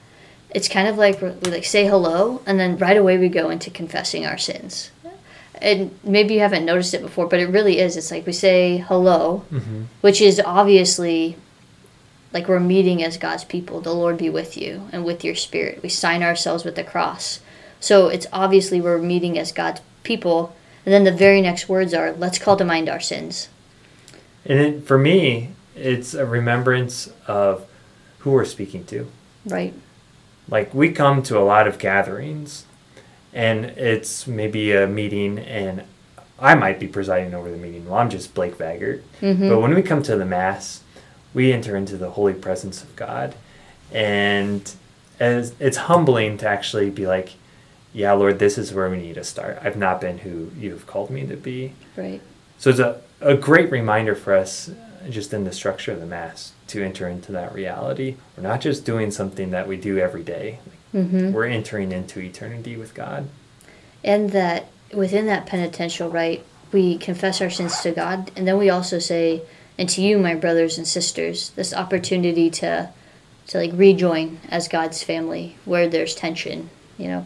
It's 0.50 0.70
kind 0.70 0.88
of 0.88 0.98
like 0.98 1.22
we 1.22 1.32
like 1.52 1.66
say 1.66 1.86
hello, 1.88 2.42
and 2.46 2.58
then 2.58 2.78
right 2.78 2.98
away 2.98 3.18
we 3.18 3.28
go 3.28 3.50
into 3.50 3.70
confessing 3.70 4.26
our 4.26 4.38
sins 4.38 4.92
and 5.62 5.98
maybe 6.04 6.36
you 6.36 6.40
haven't 6.40 6.66
noticed 6.66 6.94
it 6.94 7.02
before, 7.02 7.28
but 7.28 7.40
it 7.40 7.48
really 7.48 7.80
is. 7.80 7.98
It's 7.98 8.12
like 8.12 8.26
we 8.26 8.34
say 8.34 8.78
hello, 8.78 9.46
mm-hmm. 9.52 9.84
which 10.02 10.22
is 10.22 10.42
obviously 10.44 11.38
like 12.34 12.48
we're 12.48 12.60
meeting 12.60 13.02
as 13.02 13.18
God's 13.18 13.46
people. 13.46 13.80
The 13.80 13.94
Lord 13.94 14.18
be 14.18 14.30
with 14.30 14.58
you 14.58 14.90
and 14.92 15.06
with 15.06 15.24
your 15.24 15.36
spirit. 15.36 15.82
We 15.82 15.90
sign 15.90 16.22
ourselves 16.22 16.66
with 16.66 16.76
the 16.76 16.84
cross. 16.84 17.40
So 17.80 18.10
it's 18.10 18.28
obviously 18.34 18.82
we're 18.82 18.98
meeting 18.98 19.40
as 19.40 19.52
God's 19.52 19.82
people. 20.04 20.56
And 20.86 20.94
then 20.94 21.06
the 21.06 21.12
very 21.12 21.42
next 21.42 21.70
words 21.70 21.94
are, 21.94 22.12
let's 22.12 22.38
call 22.38 22.58
to 22.58 22.66
mind 22.66 22.90
our 22.90 23.00
sins. 23.00 23.48
And 24.46 24.60
it, 24.60 24.86
for 24.86 24.98
me, 24.98 25.52
it's 25.76 26.14
a 26.14 26.26
remembrance 26.26 27.10
of 27.26 27.66
who 28.20 28.32
we're 28.32 28.46
speaking 28.46 28.86
to. 28.88 29.08
Right. 29.46 29.74
Like 30.50 30.74
we 30.74 30.92
come 30.92 31.24
to 31.24 31.40
a 31.40 31.42
lot 31.42 31.68
of 31.68 31.80
gatherings 31.80 32.66
and 33.36 33.66
it's 33.66 34.26
maybe 34.26 34.72
a 34.72 34.88
meeting 34.88 35.38
and 35.38 35.84
I 36.40 36.56
might 36.56 36.80
be 36.80 36.88
presiding 36.88 37.34
over 37.34 37.52
the 37.52 37.58
meeting. 37.58 37.86
Well, 37.86 38.00
I'm 38.00 38.10
just 38.10 38.34
Blake 38.34 38.58
Vajgrt. 38.58 39.02
Mm-hmm. 39.22 39.50
But 39.50 39.60
when 39.60 39.76
we 39.76 39.82
come 39.82 40.02
to 40.04 40.16
the 40.16 40.26
Mass, 40.26 40.82
we 41.34 41.54
enter 41.54 41.76
into 41.76 41.98
the 41.98 42.12
holy 42.12 42.34
presence 42.34 42.82
of 42.82 42.96
God. 42.96 43.36
And 43.92 44.74
as 45.20 45.54
it's 45.60 45.78
humbling 45.78 46.38
to 46.40 46.48
actually 46.48 46.90
be 46.90 47.06
like, 47.06 47.34
yeah, 47.94 48.14
Lord, 48.14 48.40
this 48.40 48.58
is 48.58 48.74
where 48.74 48.90
we 48.90 48.98
need 48.98 49.16
to 49.16 49.24
start. 49.24 49.60
I've 49.62 49.78
not 49.78 50.02
been 50.02 50.20
who 50.20 50.52
you 50.58 50.72
have 50.72 50.88
called 50.88 51.10
me 51.10 51.26
to 51.28 51.38
be. 51.38 51.74
Right. 51.96 52.22
So 52.58 52.70
it's 52.70 52.80
a, 52.80 53.02
a 53.22 53.36
great 53.36 53.72
reminder 53.72 54.16
for 54.16 54.34
us, 54.34 54.72
just 55.10 55.34
in 55.34 55.44
the 55.44 55.54
structure 55.54 55.92
of 55.92 56.00
the 56.00 56.06
Mass, 56.06 56.52
to 56.68 56.84
enter 56.84 57.08
into 57.08 57.32
that 57.32 57.54
reality. 57.54 58.16
We're 58.36 58.44
not 58.44 58.62
just 58.62 58.86
doing 58.86 59.12
something 59.12 59.52
that 59.52 59.68
we 59.68 59.78
do 59.78 59.98
every 59.98 60.24
day, 60.24 60.60
Mm-hmm. 60.94 61.34
we're 61.34 61.46
entering 61.48 61.92
into 61.92 62.22
eternity 62.22 62.78
with 62.78 62.94
God. 62.94 63.28
And 64.04 64.30
that 64.32 64.68
within 64.94 65.26
that 65.26 65.46
penitential 65.46 66.10
rite, 66.10 66.46
we 66.72 66.98
confess 66.98 67.42
our 67.42 67.50
sins 67.50 67.82
to 67.82 67.92
God, 67.92 68.32
and 68.36 68.48
then 68.48 68.58
we 68.58 68.70
also 68.70 69.00
say, 69.00 69.42
"And 69.78 69.90
to 69.90 70.02
you, 70.02 70.18
my 70.18 70.36
brothers 70.36 70.78
and 70.78 70.88
sisters," 70.88 71.50
this 71.52 71.74
opportunity 71.74 72.50
to, 72.52 72.90
to 73.48 73.58
like 73.58 73.72
rejoin 73.74 74.40
as 74.50 74.68
God's 74.70 75.04
family 75.04 75.58
where 75.66 75.88
there's 75.90 76.16
tension. 76.16 76.70
You 76.98 77.08
know, 77.10 77.26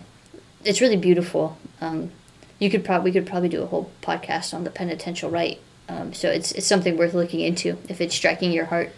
it's 0.66 0.82
really 0.82 0.98
beautiful. 0.98 1.58
Um, 1.80 2.12
you 2.58 2.70
could 2.72 2.84
probably 2.84 3.12
we 3.12 3.14
could 3.20 3.28
probably 3.28 3.50
do 3.50 3.62
a 3.62 3.68
whole 3.68 3.92
podcast 4.02 4.54
on 4.54 4.64
the 4.64 4.72
penitential 4.72 5.30
rite. 5.30 5.60
Um, 5.88 6.12
so 6.14 6.30
it's 6.30 6.52
it's 6.54 6.66
something 6.68 6.98
worth 6.98 7.14
looking 7.14 7.40
into 7.42 7.78
if 7.88 8.02
it's 8.02 8.16
striking 8.16 8.52
your 8.52 8.66
heart. 8.66 8.92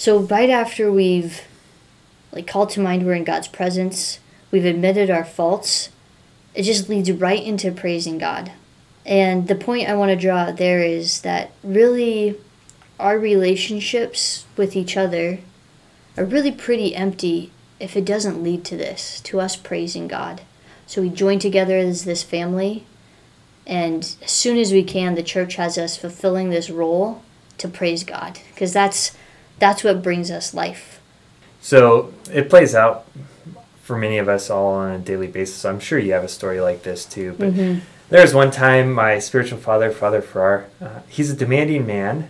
So 0.00 0.20
right 0.20 0.48
after 0.48 0.90
we've 0.90 1.42
like 2.32 2.46
called 2.46 2.70
to 2.70 2.80
mind 2.80 3.04
we're 3.04 3.12
in 3.12 3.24
God's 3.24 3.48
presence, 3.48 4.18
we've 4.50 4.64
admitted 4.64 5.10
our 5.10 5.26
faults 5.26 5.90
it 6.54 6.62
just 6.62 6.88
leads 6.88 7.12
right 7.12 7.42
into 7.42 7.70
praising 7.70 8.16
God. 8.16 8.50
And 9.04 9.46
the 9.46 9.54
point 9.54 9.90
I 9.90 9.94
want 9.94 10.08
to 10.08 10.16
draw 10.16 10.52
there 10.52 10.82
is 10.82 11.20
that 11.20 11.50
really 11.62 12.38
our 12.98 13.18
relationships 13.18 14.46
with 14.56 14.74
each 14.74 14.96
other 14.96 15.40
are 16.16 16.24
really 16.24 16.50
pretty 16.50 16.96
empty 16.96 17.52
if 17.78 17.94
it 17.94 18.06
doesn't 18.06 18.42
lead 18.42 18.64
to 18.64 18.78
this, 18.78 19.20
to 19.20 19.38
us 19.38 19.54
praising 19.54 20.08
God. 20.08 20.40
So 20.86 21.02
we 21.02 21.10
join 21.10 21.38
together 21.40 21.76
as 21.76 22.06
this 22.06 22.22
family, 22.22 22.86
and 23.66 24.16
as 24.22 24.30
soon 24.30 24.56
as 24.56 24.72
we 24.72 24.82
can, 24.82 25.14
the 25.14 25.22
church 25.22 25.56
has 25.56 25.76
us 25.76 25.98
fulfilling 25.98 26.48
this 26.48 26.70
role 26.70 27.22
to 27.58 27.68
praise 27.68 28.02
God, 28.02 28.40
because 28.54 28.72
that's 28.72 29.14
that's 29.60 29.84
what 29.84 30.02
brings 30.02 30.30
us 30.30 30.52
life. 30.52 31.00
So 31.60 32.12
it 32.32 32.48
plays 32.50 32.74
out 32.74 33.06
for 33.84 33.96
many 33.96 34.18
of 34.18 34.28
us 34.28 34.50
all 34.50 34.72
on 34.74 34.92
a 34.92 34.98
daily 34.98 35.26
basis. 35.26 35.64
I'm 35.64 35.78
sure 35.80 35.98
you 35.98 36.12
have 36.12 36.24
a 36.24 36.28
story 36.28 36.60
like 36.60 36.82
this 36.82 37.04
too. 37.04 37.34
But 37.38 37.54
Mhm. 37.54 37.80
there 38.08 38.22
was 38.22 38.34
one 38.34 38.50
time 38.50 38.92
my 38.92 39.18
spiritual 39.18 39.58
father, 39.58 39.90
Father 39.90 40.22
Farrar, 40.22 40.66
uh, 40.80 41.00
he's 41.08 41.30
a 41.30 41.36
demanding 41.36 41.86
man, 41.86 42.28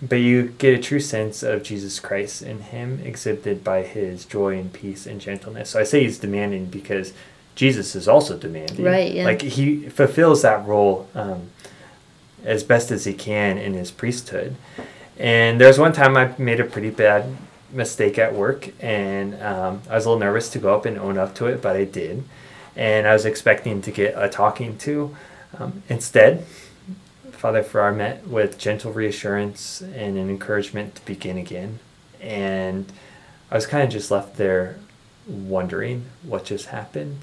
but 0.00 0.16
you 0.16 0.54
get 0.58 0.74
a 0.74 0.82
true 0.82 1.00
sense 1.00 1.42
of 1.42 1.62
Jesus 1.62 2.00
Christ 2.00 2.42
in 2.42 2.60
him, 2.60 3.00
exhibited 3.04 3.62
by 3.62 3.82
his 3.82 4.24
joy 4.24 4.58
and 4.58 4.72
peace 4.72 5.06
and 5.06 5.20
gentleness. 5.20 5.70
So 5.70 5.80
I 5.80 5.84
say 5.84 6.00
he's 6.02 6.18
demanding 6.18 6.66
because 6.66 7.12
Jesus 7.54 7.94
is 7.94 8.08
also 8.08 8.36
demanding. 8.36 8.84
Right, 8.84 9.12
yeah. 9.12 9.24
Like 9.24 9.42
he 9.42 9.88
fulfills 9.90 10.42
that 10.42 10.66
role 10.66 11.08
um, 11.14 11.50
as 12.44 12.64
best 12.64 12.90
as 12.90 13.04
he 13.04 13.12
can 13.12 13.58
in 13.58 13.74
his 13.74 13.90
priesthood. 13.90 14.56
And 15.18 15.60
there 15.60 15.68
was 15.68 15.78
one 15.78 15.92
time 15.92 16.16
I 16.16 16.34
made 16.38 16.60
a 16.60 16.64
pretty 16.64 16.90
bad 16.90 17.36
mistake 17.70 18.18
at 18.18 18.34
work, 18.34 18.70
and 18.80 19.40
um, 19.42 19.82
I 19.88 19.94
was 19.94 20.04
a 20.04 20.10
little 20.10 20.20
nervous 20.20 20.48
to 20.50 20.58
go 20.58 20.74
up 20.74 20.84
and 20.84 20.98
own 20.98 21.18
up 21.18 21.34
to 21.36 21.46
it, 21.46 21.62
but 21.62 21.76
I 21.76 21.84
did. 21.84 22.24
And 22.76 23.06
I 23.06 23.12
was 23.12 23.24
expecting 23.24 23.82
to 23.82 23.90
get 23.90 24.14
a 24.16 24.28
talking 24.28 24.78
to. 24.78 25.16
Um, 25.58 25.82
instead, 25.88 26.46
Father 27.30 27.62
Farrar 27.62 27.92
met 27.92 28.26
with 28.26 28.58
gentle 28.58 28.92
reassurance 28.92 29.80
and 29.80 30.16
an 30.16 30.30
encouragement 30.30 30.94
to 30.96 31.04
begin 31.04 31.36
again. 31.36 31.80
And 32.20 32.90
I 33.50 33.56
was 33.56 33.66
kind 33.66 33.82
of 33.82 33.90
just 33.90 34.10
left 34.10 34.36
there 34.36 34.78
wondering 35.26 36.06
what 36.22 36.44
just 36.44 36.66
happened. 36.66 37.18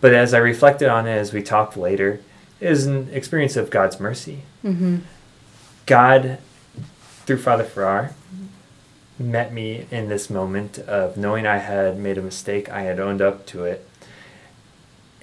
But 0.00 0.14
as 0.14 0.34
I 0.34 0.38
reflected 0.38 0.88
on 0.88 1.06
it 1.06 1.12
as 1.12 1.32
we 1.32 1.42
talked 1.42 1.76
later, 1.76 2.20
it 2.58 2.68
was 2.68 2.86
an 2.86 3.08
experience 3.12 3.56
of 3.56 3.70
God's 3.70 4.00
mercy. 4.00 4.42
Mm-hmm. 4.64 4.98
God, 5.90 6.38
through 7.26 7.38
Father 7.38 7.64
Farrar, 7.64 8.14
met 9.18 9.52
me 9.52 9.88
in 9.90 10.08
this 10.08 10.30
moment 10.30 10.78
of 10.78 11.16
knowing 11.16 11.48
I 11.48 11.56
had 11.56 11.98
made 11.98 12.16
a 12.16 12.22
mistake, 12.22 12.68
I 12.68 12.82
had 12.82 13.00
owned 13.00 13.20
up 13.20 13.44
to 13.46 13.64
it. 13.64 13.84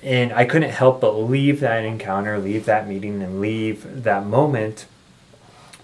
And 0.03 0.33
I 0.33 0.43
couldn't 0.43 0.71
help 0.71 0.99
but 0.99 1.13
leave 1.13 1.61
that 1.61 1.85
encounter, 1.85 2.37
leave 2.37 2.65
that 2.65 2.85
meeting, 2.85 3.21
and 3.23 3.39
leave 3.39 4.03
that 4.03 4.25
moment 4.25 4.87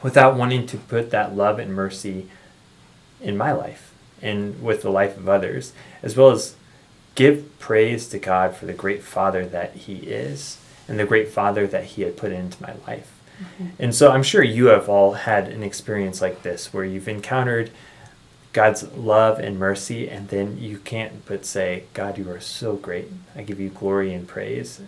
without 0.01 0.35
wanting 0.35 0.67
to 0.67 0.75
put 0.75 1.11
that 1.11 1.33
love 1.33 1.59
and 1.59 1.73
mercy 1.73 2.27
in 3.21 3.37
my 3.37 3.53
life 3.53 3.93
and 4.21 4.61
with 4.61 4.81
the 4.81 4.91
life 4.91 5.15
of 5.15 5.29
others, 5.29 5.71
as 6.01 6.17
well 6.17 6.31
as 6.31 6.57
give 7.15 7.57
praise 7.57 8.09
to 8.09 8.19
God 8.19 8.53
for 8.53 8.65
the 8.65 8.73
great 8.73 9.01
Father 9.01 9.45
that 9.45 9.75
He 9.75 9.95
is 9.99 10.57
and 10.89 10.99
the 10.99 11.05
great 11.05 11.29
Father 11.29 11.65
that 11.67 11.85
He 11.85 12.01
had 12.01 12.17
put 12.17 12.33
into 12.33 12.61
my 12.61 12.73
life. 12.85 13.12
And 13.79 13.93
so 13.93 14.11
I'm 14.11 14.23
sure 14.23 14.43
you 14.43 14.67
have 14.67 14.89
all 14.89 15.13
had 15.13 15.47
an 15.47 15.63
experience 15.63 16.21
like 16.21 16.43
this 16.43 16.73
where 16.73 16.85
you've 16.85 17.07
encountered 17.07 17.71
God's 18.53 18.83
love 18.93 19.39
and 19.39 19.57
mercy, 19.57 20.07
and 20.07 20.27
then 20.29 20.59
you 20.59 20.77
can't 20.77 21.25
but 21.25 21.45
say, 21.45 21.85
God, 21.93 22.17
you 22.17 22.29
are 22.29 22.39
so 22.39 22.75
great. 22.75 23.07
I 23.35 23.41
give 23.41 23.59
you 23.59 23.69
glory 23.69 24.13
and 24.13 24.27
praise, 24.27 24.79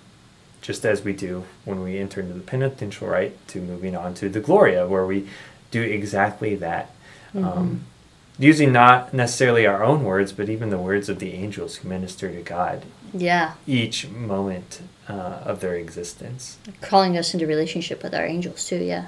just 0.62 0.86
as 0.86 1.04
we 1.04 1.14
do 1.14 1.46
when 1.64 1.82
we 1.82 1.98
enter 1.98 2.22
into 2.22 2.34
the 2.34 2.42
penitential 2.42 3.08
rite 3.08 3.48
to 3.50 3.60
moving 3.60 3.96
on 3.96 4.14
to 4.16 4.30
the 4.30 4.40
Gloria, 4.40 4.88
where 4.88 5.06
we 5.06 5.28
do 5.72 5.82
exactly 5.82 6.56
that. 6.56 6.92
Um, 7.36 7.86
using 8.38 8.72
not 8.72 9.14
necessarily 9.14 9.66
our 9.66 9.84
own 9.84 10.04
words, 10.04 10.32
but 10.34 10.50
even 10.50 10.70
the 10.70 10.78
words 10.78 11.10
of 11.10 11.20
the 11.20 11.34
angels 11.34 11.78
who 11.78 11.90
minister 11.90 12.32
to 12.32 12.42
God 12.42 12.84
Yeah, 13.14 13.54
each 13.66 14.08
moment 14.10 14.82
uh, 15.08 15.14
of 15.46 15.62
their 15.62 15.76
existence. 15.76 16.58
calling 16.82 17.18
us 17.18 17.34
into 17.34 17.48
relationship 17.48 18.04
with 18.04 18.14
our 18.14 18.26
angels 18.26 18.68
too. 18.68 18.78
Yeah, 18.84 19.08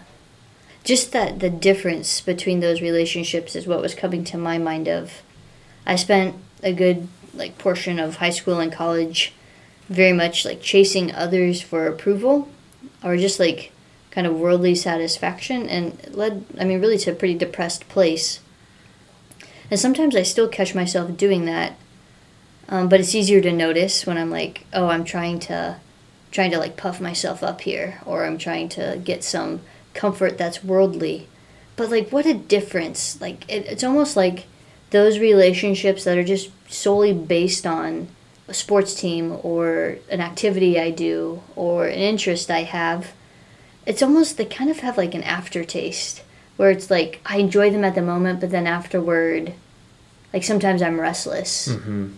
just 0.84 1.12
that 1.12 1.40
the 1.40 1.50
difference 1.50 2.22
between 2.22 2.60
those 2.62 2.82
relationships 2.82 3.56
is 3.56 3.68
what 3.68 3.82
was 3.82 3.96
coming 3.96 4.24
to 4.26 4.38
my 4.38 4.58
mind. 4.58 4.88
Of, 4.88 5.22
I 5.86 5.96
spent 5.96 6.36
a 6.64 6.74
good 6.74 7.08
like 7.34 7.58
portion 7.58 8.00
of 8.00 8.16
high 8.18 8.30
school 8.32 8.60
and 8.60 8.72
college, 8.72 9.34
very 9.90 10.14
much 10.14 10.46
like 10.46 10.62
chasing 10.62 11.14
others 11.14 11.62
for 11.62 11.88
approval, 11.88 12.48
or 13.04 13.18
just 13.18 13.40
like 13.40 13.72
kind 14.12 14.26
of 14.26 14.40
worldly 14.40 14.74
satisfaction, 14.74 15.68
and 15.68 16.00
it 16.00 16.16
led 16.16 16.46
I 16.60 16.64
mean 16.64 16.80
really 16.80 16.98
to 17.00 17.12
a 17.12 17.16
pretty 17.16 17.36
depressed 17.36 17.88
place. 17.90 18.40
And 19.70 19.80
sometimes 19.80 20.16
I 20.16 20.24
still 20.24 20.48
catch 20.48 20.74
myself 20.74 21.18
doing 21.18 21.46
that. 21.46 21.78
Um, 22.70 22.90
but 22.90 23.00
it's 23.00 23.16
easier 23.16 23.42
to 23.42 23.52
notice 23.52 24.06
when 24.06 24.18
I'm 24.18 24.30
like, 24.30 24.66
oh, 24.74 24.88
I'm 24.88 25.04
trying 25.04 25.40
to, 25.42 25.78
trying 26.32 26.52
to 26.52 26.58
like 26.58 26.78
puff 26.78 27.00
myself 27.00 27.42
up 27.44 27.62
here, 27.62 28.02
or 28.06 28.26
I'm 28.26 28.38
trying 28.38 28.70
to 28.70 29.00
get 29.04 29.24
some 29.24 29.62
comfort 29.94 30.38
that's 30.38 30.64
worldly. 30.64 31.28
But 31.76 31.92
like, 31.92 32.10
what 32.10 32.26
a 32.26 32.34
difference! 32.34 33.22
Like, 33.22 33.46
it, 33.50 33.66
it's 33.68 33.84
almost 33.84 34.18
like 34.18 34.46
those 34.90 35.20
relationships 35.20 36.04
that 36.04 36.18
are 36.18 36.24
just 36.24 36.50
solely 36.70 37.14
based 37.14 37.66
on 37.66 38.08
a 38.48 38.54
sports 38.54 38.94
team 38.94 39.38
or 39.44 39.98
an 40.10 40.22
activity 40.22 40.80
I 40.80 40.92
do 40.92 41.42
or 41.56 41.88
an 41.88 42.00
interest 42.00 42.50
I 42.50 42.64
have. 42.64 43.14
It's 43.86 44.02
almost 44.02 44.38
they 44.38 44.46
kind 44.46 44.70
of 44.70 44.80
have 44.80 44.98
like 44.98 45.14
an 45.14 45.24
aftertaste 45.24 46.24
where 46.58 46.72
it's 46.72 46.90
like 46.92 47.22
I 47.26 47.38
enjoy 47.38 47.70
them 47.70 47.84
at 47.84 47.96
the 47.96 48.02
moment, 48.02 48.40
but 48.42 48.50
then 48.52 48.68
afterward, 48.68 49.54
like 50.34 50.44
sometimes 50.44 50.82
I'm 50.82 51.00
restless 51.00 51.70
Mm-hmm. 51.70 52.10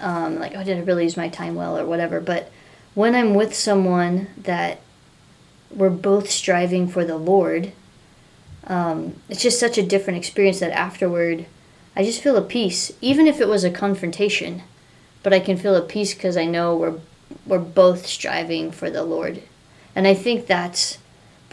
um, 0.00 0.38
like, 0.38 0.52
oh, 0.56 0.64
did 0.64 0.78
I 0.78 0.80
really 0.80 1.04
use 1.04 1.16
my 1.16 1.28
time 1.28 1.54
well 1.54 1.78
or 1.78 1.86
whatever. 1.86 2.20
But 2.20 2.50
when 2.94 3.14
I'm 3.14 3.34
with 3.34 3.54
someone 3.54 4.28
that 4.36 4.80
we're 5.70 5.90
both 5.90 6.30
striving 6.30 6.88
for 6.88 7.04
the 7.04 7.16
Lord, 7.16 7.72
um, 8.66 9.14
it's 9.28 9.42
just 9.42 9.60
such 9.60 9.78
a 9.78 9.82
different 9.86 10.18
experience 10.18 10.60
that 10.60 10.72
afterward, 10.72 11.46
I 11.94 12.02
just 12.02 12.22
feel 12.22 12.36
a 12.36 12.42
peace, 12.42 12.92
even 13.00 13.26
if 13.26 13.40
it 13.40 13.48
was 13.48 13.64
a 13.64 13.70
confrontation. 13.70 14.62
But 15.22 15.32
I 15.32 15.40
can 15.40 15.56
feel 15.56 15.74
a 15.74 15.82
peace 15.82 16.14
because 16.14 16.36
I 16.36 16.44
know 16.44 16.76
we're 16.76 17.00
we're 17.46 17.58
both 17.58 18.06
striving 18.06 18.70
for 18.70 18.88
the 18.90 19.02
Lord, 19.02 19.42
and 19.94 20.06
I 20.06 20.14
think 20.14 20.46
that's 20.46 20.98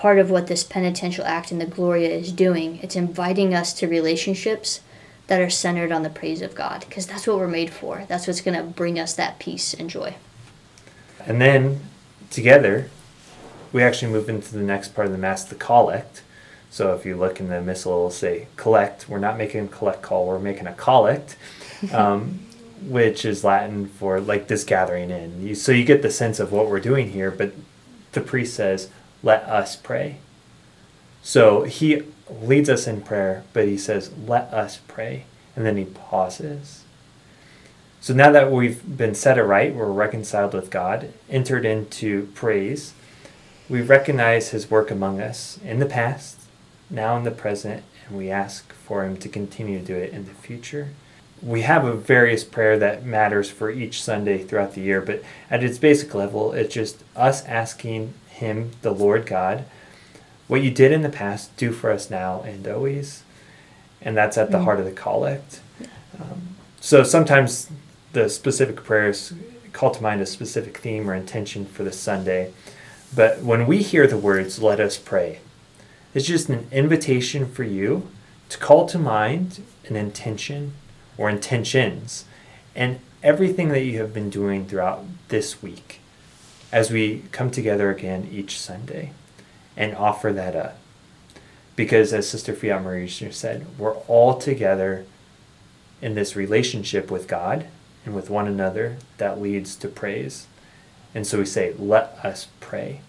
part 0.03 0.19
of 0.19 0.29
what 0.29 0.47
this 0.47 0.65
penitential 0.65 1.23
act 1.23 1.49
in 1.49 1.59
the 1.59 1.65
Gloria 1.65 2.09
is 2.09 2.33
doing. 2.33 2.77
It's 2.83 2.97
inviting 2.97 3.53
us 3.53 3.71
to 3.75 3.87
relationships 3.87 4.81
that 5.27 5.39
are 5.39 5.49
centered 5.49 5.93
on 5.93 6.03
the 6.03 6.09
praise 6.09 6.41
of 6.41 6.53
God, 6.53 6.83
because 6.89 7.07
that's 7.07 7.25
what 7.25 7.37
we're 7.37 7.47
made 7.47 7.69
for. 7.69 8.03
That's 8.09 8.27
what's 8.27 8.41
going 8.41 8.57
to 8.57 8.65
bring 8.65 8.99
us 8.99 9.13
that 9.13 9.39
peace 9.39 9.73
and 9.73 9.89
joy. 9.89 10.15
And 11.25 11.39
then 11.39 11.79
together, 12.31 12.89
we 13.71 13.81
actually 13.81 14.11
move 14.11 14.27
into 14.27 14.51
the 14.53 14.61
next 14.61 14.93
part 14.93 15.07
of 15.07 15.13
the 15.13 15.17
Mass, 15.17 15.45
the 15.45 15.55
collect. 15.55 16.21
So 16.69 16.93
if 16.93 17.05
you 17.05 17.15
look 17.15 17.39
in 17.39 17.47
the 17.47 17.61
missal, 17.61 17.93
it'll 17.93 18.11
say 18.11 18.47
collect. 18.57 19.07
We're 19.07 19.19
not 19.19 19.37
making 19.37 19.63
a 19.63 19.67
collect 19.69 20.01
call, 20.01 20.27
we're 20.27 20.37
making 20.37 20.67
a 20.67 20.73
collect, 20.73 21.37
um, 21.93 22.41
which 22.81 23.23
is 23.23 23.45
Latin 23.45 23.87
for 23.87 24.19
like 24.19 24.49
this 24.49 24.65
gathering 24.65 25.11
in. 25.11 25.47
You, 25.47 25.55
so 25.55 25.71
you 25.71 25.85
get 25.85 26.01
the 26.01 26.11
sense 26.11 26.41
of 26.41 26.51
what 26.51 26.69
we're 26.69 26.81
doing 26.81 27.11
here, 27.11 27.31
but 27.31 27.53
the 28.11 28.19
priest 28.19 28.53
says, 28.53 28.89
let 29.23 29.43
us 29.43 29.75
pray. 29.75 30.17
So 31.23 31.63
he 31.63 32.03
leads 32.29 32.69
us 32.69 32.85
in 32.85 33.01
prayer, 33.01 33.43
but 33.53 33.67
he 33.67 33.77
says, 33.77 34.11
let 34.27 34.53
us 34.53 34.79
pray. 34.87 35.25
And 35.55 35.65
then 35.65 35.77
he 35.77 35.85
pauses. 35.85 36.83
So 38.01 38.13
now 38.13 38.31
that 38.31 38.51
we've 38.51 38.97
been 38.97 39.15
set 39.15 39.39
aright, 39.39 39.75
we're 39.75 39.85
reconciled 39.91 40.53
with 40.53 40.69
God, 40.69 41.13
entered 41.29 41.65
into 41.65 42.27
praise, 42.33 42.93
we 43.69 43.81
recognize 43.81 44.49
his 44.49 44.69
work 44.69 44.91
among 44.91 45.21
us 45.21 45.57
in 45.63 45.79
the 45.79 45.85
past, 45.85 46.41
now 46.89 47.15
in 47.15 47.23
the 47.23 47.31
present, 47.31 47.83
and 48.07 48.17
we 48.17 48.29
ask 48.29 48.73
for 48.73 49.05
him 49.05 49.15
to 49.17 49.29
continue 49.29 49.79
to 49.79 49.85
do 49.85 49.95
it 49.95 50.11
in 50.11 50.25
the 50.25 50.33
future. 50.33 50.89
We 51.41 51.61
have 51.61 51.85
a 51.85 51.93
various 51.93 52.43
prayer 52.43 52.77
that 52.77 53.05
matters 53.05 53.49
for 53.49 53.71
each 53.71 54.03
Sunday 54.03 54.43
throughout 54.43 54.73
the 54.73 54.81
year, 54.81 54.99
but 54.99 55.23
at 55.49 55.63
its 55.63 55.77
basic 55.77 56.13
level, 56.13 56.51
it's 56.51 56.73
just 56.73 57.03
us 57.15 57.45
asking 57.45 58.13
him, 58.43 58.71
the 58.81 58.91
Lord 58.91 59.25
God, 59.25 59.65
what 60.47 60.61
you 60.61 60.69
did 60.69 60.91
in 60.91 61.01
the 61.01 61.09
past, 61.09 61.55
do 61.57 61.71
for 61.71 61.89
us 61.89 62.09
now 62.09 62.41
and 62.41 62.67
always. 62.67 63.23
And 64.01 64.15
that's 64.15 64.37
at 64.37 64.51
the 64.51 64.57
mm. 64.57 64.63
heart 64.65 64.79
of 64.79 64.85
the 64.85 64.91
collect. 64.91 65.61
Um, 66.19 66.55
so 66.79 67.03
sometimes 67.03 67.69
the 68.11 68.29
specific 68.29 68.75
prayers 68.83 69.33
call 69.71 69.91
to 69.91 70.03
mind 70.03 70.21
a 70.21 70.25
specific 70.25 70.77
theme 70.77 71.09
or 71.09 71.15
intention 71.15 71.65
for 71.65 71.83
the 71.83 71.91
Sunday. 71.91 72.53
But 73.15 73.41
when 73.41 73.65
we 73.65 73.81
hear 73.81 74.05
the 74.05 74.17
words, 74.17 74.61
let 74.61 74.79
us 74.79 74.97
pray, 74.97 75.39
it's 76.13 76.27
just 76.27 76.49
an 76.49 76.67
invitation 76.71 77.49
for 77.49 77.63
you 77.63 78.09
to 78.49 78.57
call 78.57 78.85
to 78.87 78.99
mind 78.99 79.63
an 79.87 79.95
intention 79.95 80.73
or 81.17 81.29
intentions 81.29 82.25
and 82.75 82.99
everything 83.23 83.69
that 83.69 83.83
you 83.83 83.97
have 83.99 84.13
been 84.13 84.29
doing 84.29 84.67
throughout 84.67 85.05
this 85.29 85.63
week 85.63 86.01
as 86.73 86.89
we 86.89 87.21
come 87.31 87.51
together 87.51 87.91
again 87.91 88.27
each 88.31 88.59
Sunday 88.59 89.11
and 89.77 89.95
offer 89.95 90.33
that 90.33 90.55
up. 90.55 90.79
Because 91.75 92.11
as 92.11 92.27
Sister 92.27 92.53
Fiat 92.53 92.81
Marie 92.83 93.07
said, 93.07 93.67
we're 93.77 93.93
all 94.07 94.39
together 94.39 95.05
in 96.01 96.15
this 96.15 96.35
relationship 96.35 97.11
with 97.11 97.27
God 97.27 97.67
and 98.05 98.15
with 98.15 98.31
one 98.31 98.47
another 98.47 98.97
that 99.19 99.39
leads 99.39 99.75
to 99.77 99.87
praise. 99.87 100.47
And 101.13 101.27
so 101.27 101.37
we 101.37 101.45
say, 101.45 101.75
let 101.77 102.17
us 102.23 102.47
pray. 102.59 103.01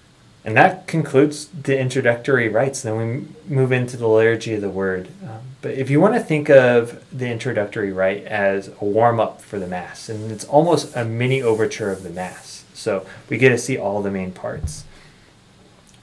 And 0.44 0.54
that 0.58 0.86
concludes 0.86 1.46
the 1.46 1.78
introductory 1.78 2.50
rites. 2.50 2.82
Then 2.82 2.96
we 2.98 3.54
move 3.54 3.72
into 3.72 3.96
the 3.96 4.06
liturgy 4.06 4.52
of 4.54 4.60
the 4.60 4.68
word. 4.68 5.08
Um, 5.22 5.40
but 5.62 5.72
if 5.72 5.88
you 5.88 6.02
want 6.02 6.14
to 6.14 6.20
think 6.20 6.50
of 6.50 7.02
the 7.10 7.30
introductory 7.30 7.92
rite 7.92 8.24
as 8.26 8.68
a 8.68 8.84
warm 8.84 9.20
up 9.20 9.40
for 9.40 9.58
the 9.58 9.66
Mass, 9.66 10.10
and 10.10 10.30
it's 10.30 10.44
almost 10.44 10.94
a 10.94 11.06
mini 11.06 11.40
overture 11.40 11.90
of 11.90 12.02
the 12.02 12.10
Mass. 12.10 12.53
So 12.74 13.06
we 13.30 13.38
get 13.38 13.48
to 13.50 13.58
see 13.58 13.78
all 13.78 14.02
the 14.02 14.10
main 14.10 14.32
parts. 14.32 14.84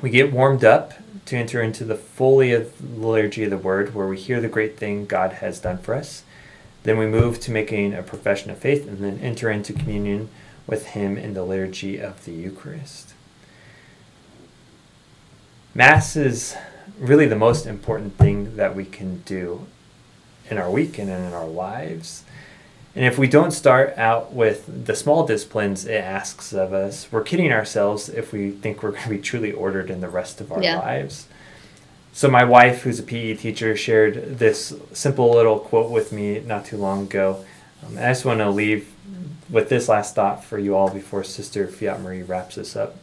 We 0.01 0.09
get 0.09 0.33
warmed 0.33 0.63
up 0.63 0.93
to 1.25 1.37
enter 1.37 1.61
into 1.61 1.85
the 1.85 1.95
fully 1.95 2.53
of 2.53 2.77
the 2.79 3.07
liturgy 3.07 3.43
of 3.43 3.51
the 3.51 3.57
word, 3.57 3.93
where 3.93 4.07
we 4.07 4.17
hear 4.17 4.41
the 4.41 4.47
great 4.47 4.77
thing 4.77 5.05
God 5.05 5.33
has 5.33 5.59
done 5.59 5.77
for 5.77 5.93
us. 5.93 6.23
Then 6.83 6.97
we 6.97 7.05
move 7.05 7.39
to 7.41 7.51
making 7.51 7.93
a 7.93 8.01
profession 8.01 8.49
of 8.49 8.57
faith 8.57 8.87
and 8.87 8.97
then 8.99 9.19
enter 9.19 9.51
into 9.51 9.73
communion 9.73 10.29
with 10.65 10.87
Him 10.87 11.17
in 11.17 11.35
the 11.35 11.43
liturgy 11.43 11.99
of 11.99 12.25
the 12.25 12.31
Eucharist. 12.31 13.13
Mass 15.75 16.15
is 16.15 16.55
really 16.99 17.27
the 17.27 17.35
most 17.35 17.65
important 17.65 18.17
thing 18.17 18.55
that 18.55 18.75
we 18.75 18.85
can 18.85 19.19
do 19.19 19.67
in 20.49 20.57
our 20.57 20.69
week 20.69 20.97
and 20.97 21.09
in 21.09 21.33
our 21.33 21.47
lives. 21.47 22.23
And 22.95 23.05
if 23.05 23.17
we 23.17 23.27
don't 23.27 23.51
start 23.51 23.97
out 23.97 24.33
with 24.33 24.85
the 24.85 24.95
small 24.95 25.25
disciplines 25.25 25.85
it 25.85 25.95
asks 25.95 26.51
of 26.51 26.73
us, 26.73 27.07
we're 27.11 27.23
kidding 27.23 27.51
ourselves 27.51 28.09
if 28.09 28.33
we 28.33 28.51
think 28.51 28.83
we're 28.83 28.91
going 28.91 29.03
to 29.03 29.09
be 29.09 29.19
truly 29.19 29.51
ordered 29.51 29.89
in 29.89 30.01
the 30.01 30.09
rest 30.09 30.41
of 30.41 30.51
our 30.51 30.61
yeah. 30.61 30.77
lives. 30.77 31.27
So, 32.13 32.29
my 32.29 32.43
wife, 32.43 32.81
who's 32.81 32.99
a 32.99 33.03
PE 33.03 33.35
teacher, 33.35 33.77
shared 33.77 34.37
this 34.37 34.73
simple 34.91 35.31
little 35.31 35.59
quote 35.59 35.89
with 35.89 36.11
me 36.11 36.41
not 36.41 36.65
too 36.65 36.75
long 36.75 37.03
ago. 37.03 37.45
Um, 37.85 37.97
I 37.97 38.09
just 38.09 38.25
want 38.25 38.39
to 38.39 38.49
leave 38.49 38.91
with 39.49 39.69
this 39.69 39.87
last 39.87 40.15
thought 40.15 40.43
for 40.43 40.59
you 40.59 40.75
all 40.75 40.89
before 40.89 41.23
Sister 41.23 41.67
Fiat 41.67 42.01
Marie 42.01 42.23
wraps 42.23 42.55
this 42.55 42.75
up. 42.75 42.97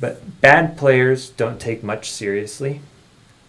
But 0.00 0.40
bad 0.40 0.76
players 0.78 1.28
don't 1.30 1.60
take 1.60 1.82
much 1.82 2.10
seriously. 2.10 2.80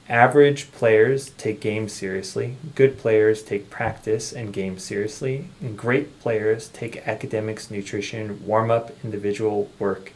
Average 0.07 0.71
players 0.71 1.31
take 1.31 1.59
games 1.59 1.91
seriously. 1.91 2.57
Good 2.75 2.99
players 2.99 3.41
take 3.41 3.71
practice 3.71 4.31
and 4.31 4.53
games 4.53 4.83
seriously. 4.83 5.49
And 5.61 5.75
great 5.75 6.19
players 6.19 6.67
take 6.67 7.07
academics, 7.07 7.71
nutrition, 7.71 8.45
warm 8.45 8.69
up, 8.69 8.91
individual 9.03 9.71
work, 9.79 10.13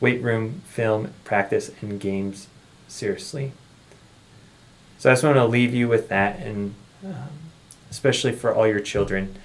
weight 0.00 0.20
room, 0.20 0.62
film, 0.66 1.14
practice, 1.22 1.70
and 1.80 2.00
games 2.00 2.48
seriously. 2.88 3.52
So 4.98 5.10
I 5.10 5.12
just 5.12 5.22
want 5.22 5.36
to 5.36 5.46
leave 5.46 5.72
you 5.72 5.86
with 5.86 6.08
that, 6.08 6.40
and 6.40 6.74
um, 7.04 7.28
especially 7.90 8.32
for 8.32 8.52
all 8.52 8.66
your 8.66 8.80
children 8.80 9.36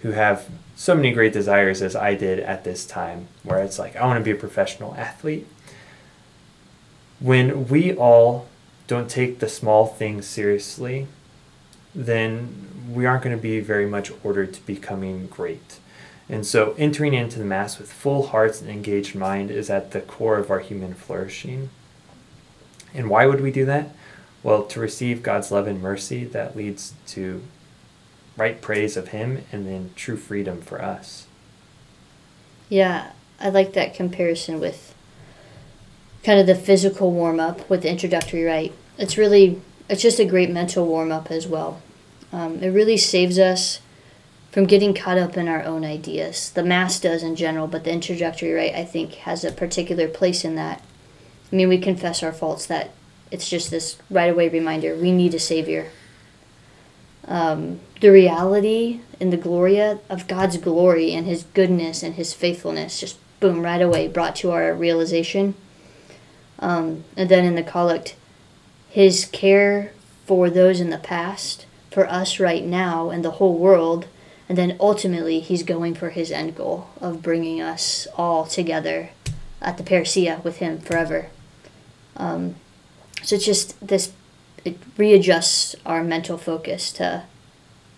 who 0.00 0.12
have 0.12 0.48
so 0.74 0.94
many 0.94 1.12
great 1.12 1.32
desires 1.32 1.82
as 1.82 1.96
I 1.96 2.14
did 2.14 2.40
at 2.40 2.64
this 2.64 2.86
time, 2.86 3.28
where 3.42 3.62
it's 3.62 3.78
like, 3.78 3.96
I 3.96 4.06
want 4.06 4.18
to 4.18 4.24
be 4.24 4.30
a 4.30 4.40
professional 4.40 4.94
athlete. 4.94 5.46
When 7.18 7.68
we 7.68 7.94
all 7.94 8.46
don't 8.86 9.10
take 9.10 9.38
the 9.38 9.48
small 9.48 9.86
things 9.86 10.26
seriously, 10.26 11.06
then 11.94 12.66
we 12.92 13.06
aren't 13.06 13.24
going 13.24 13.36
to 13.36 13.42
be 13.42 13.60
very 13.60 13.86
much 13.86 14.12
ordered 14.22 14.54
to 14.54 14.66
becoming 14.66 15.26
great. 15.26 15.78
And 16.28 16.44
so 16.44 16.74
entering 16.76 17.14
into 17.14 17.38
the 17.38 17.44
Mass 17.44 17.78
with 17.78 17.92
full 17.92 18.28
hearts 18.28 18.60
and 18.60 18.68
engaged 18.68 19.14
mind 19.14 19.50
is 19.50 19.70
at 19.70 19.92
the 19.92 20.00
core 20.00 20.38
of 20.38 20.50
our 20.50 20.58
human 20.58 20.94
flourishing. 20.94 21.70
And 22.92 23.08
why 23.08 23.26
would 23.26 23.40
we 23.40 23.52
do 23.52 23.64
that? 23.66 23.94
Well, 24.42 24.64
to 24.64 24.80
receive 24.80 25.22
God's 25.22 25.50
love 25.50 25.66
and 25.66 25.80
mercy 25.80 26.24
that 26.24 26.56
leads 26.56 26.94
to 27.08 27.42
right 28.36 28.60
praise 28.60 28.96
of 28.96 29.08
Him 29.08 29.44
and 29.52 29.66
then 29.66 29.90
true 29.96 30.16
freedom 30.16 30.60
for 30.60 30.82
us. 30.82 31.26
Yeah, 32.68 33.12
I 33.40 33.50
like 33.50 33.72
that 33.74 33.94
comparison 33.94 34.60
with 34.60 34.94
kind 36.26 36.40
of 36.40 36.46
the 36.48 36.56
physical 36.56 37.12
warm 37.12 37.38
up 37.38 37.70
with 37.70 37.82
the 37.82 37.88
introductory 37.88 38.42
rite. 38.42 38.72
It's 38.98 39.16
really 39.16 39.62
it's 39.88 40.02
just 40.02 40.18
a 40.18 40.24
great 40.24 40.50
mental 40.50 40.84
warm 40.84 41.12
up 41.12 41.30
as 41.30 41.46
well. 41.46 41.80
Um, 42.32 42.60
it 42.64 42.70
really 42.70 42.96
saves 42.96 43.38
us 43.38 43.80
from 44.50 44.66
getting 44.66 44.92
caught 44.92 45.18
up 45.18 45.36
in 45.36 45.46
our 45.46 45.62
own 45.62 45.84
ideas. 45.84 46.50
The 46.50 46.64
mass 46.64 46.98
does 46.98 47.22
in 47.22 47.36
general, 47.36 47.68
but 47.68 47.84
the 47.84 47.92
introductory 47.92 48.52
rite 48.52 48.74
I 48.74 48.84
think 48.84 49.14
has 49.14 49.44
a 49.44 49.52
particular 49.52 50.08
place 50.08 50.44
in 50.44 50.56
that. 50.56 50.82
I 51.52 51.54
mean, 51.54 51.68
we 51.68 51.78
confess 51.78 52.24
our 52.24 52.32
faults. 52.32 52.66
That 52.66 52.90
it's 53.30 53.48
just 53.48 53.70
this 53.70 53.96
right 54.10 54.32
away 54.32 54.48
reminder 54.48 54.96
we 54.96 55.12
need 55.12 55.32
a 55.32 55.38
savior. 55.38 55.92
Um, 57.28 57.78
the 58.00 58.10
reality 58.10 59.00
and 59.20 59.32
the 59.32 59.36
gloria 59.36 60.00
of 60.10 60.26
God's 60.26 60.56
glory 60.56 61.12
and 61.12 61.24
His 61.24 61.44
goodness 61.44 62.02
and 62.02 62.16
His 62.16 62.34
faithfulness 62.34 62.98
just 62.98 63.16
boom 63.38 63.62
right 63.62 63.82
away 63.82 64.08
brought 64.08 64.34
to 64.36 64.50
our 64.50 64.74
realization 64.74 65.54
um, 66.58 67.04
and 67.16 67.28
then 67.28 67.44
in 67.44 67.54
the 67.54 67.62
collect, 67.62 68.16
his 68.88 69.26
care 69.26 69.92
for 70.24 70.50
those 70.50 70.80
in 70.80 70.90
the 70.90 70.98
past, 70.98 71.66
for 71.90 72.06
us 72.08 72.40
right 72.40 72.64
now, 72.64 73.10
and 73.10 73.24
the 73.24 73.32
whole 73.32 73.56
world. 73.58 74.06
And 74.48 74.56
then 74.56 74.76
ultimately, 74.78 75.40
he's 75.40 75.62
going 75.62 75.94
for 75.94 76.10
his 76.10 76.30
end 76.30 76.56
goal 76.56 76.88
of 77.00 77.22
bringing 77.22 77.60
us 77.60 78.06
all 78.16 78.46
together 78.46 79.10
at 79.60 79.76
the 79.76 79.82
parousia 79.82 80.42
with 80.44 80.58
him 80.58 80.78
forever. 80.78 81.28
Um, 82.16 82.56
so 83.22 83.36
it's 83.36 83.44
just 83.44 83.86
this, 83.86 84.12
it 84.64 84.78
readjusts 84.96 85.74
our 85.84 86.02
mental 86.04 86.38
focus 86.38 86.92
to, 86.92 87.24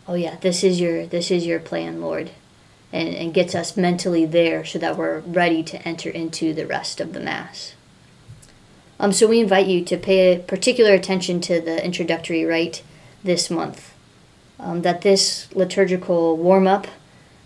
oh 0.07 0.15
yeah, 0.15 0.37
this 0.41 0.65
is 0.65 0.81
your 0.81 1.07
this 1.07 1.31
is 1.31 1.47
your 1.47 1.61
plan, 1.61 2.01
Lord, 2.01 2.31
and 2.93 3.09
and 3.15 3.35
gets 3.35 3.55
us 3.55 3.77
mentally 3.77 4.25
there 4.25 4.65
so 4.65 4.79
that 4.79 4.97
we're 4.97 5.21
ready 5.21 5.63
to 5.65 5.87
enter 5.87 6.09
into 6.09 6.55
the 6.55 6.67
rest 6.67 7.01
of 7.01 7.13
the 7.13 7.21
mass. 7.21 7.75
Um, 9.01 9.13
so 9.13 9.27
we 9.27 9.41
invite 9.41 9.67
you 9.67 9.85
to 9.85 9.97
pay 9.97 10.39
particular 10.39 10.93
attention 10.93 11.41
to 11.43 11.61
the 11.61 11.85
introductory 11.85 12.45
rite 12.45 12.83
this 13.23 13.51
month. 13.51 13.95
Um, 14.61 14.83
that 14.83 15.03
this 15.03 15.49
liturgical 15.55 16.37
warm 16.37 16.67
up 16.67 16.89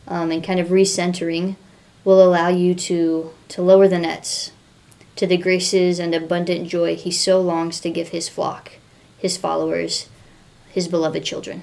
um, 0.08 0.30
and 0.30 0.42
kind 0.42 0.58
of 0.58 0.68
recentering 0.68 1.56
will 2.04 2.22
allow 2.22 2.48
you 2.48 2.74
to, 2.74 3.32
to 3.48 3.62
lower 3.62 3.86
the 3.86 3.98
nets, 3.98 4.52
to 5.16 5.26
to 5.26 5.26
the 5.26 5.36
graces 5.36 5.98
and 5.98 6.14
abundant 6.14 6.68
joy 6.68 6.96
he 6.96 7.10
so 7.10 7.40
longs 7.40 7.80
to 7.80 7.90
give 7.90 8.08
his 8.08 8.30
flock, 8.30 8.72
his 9.18 9.36
followers, 9.36 10.08
his 10.70 10.88
beloved 10.88 11.22
children. 11.22 11.62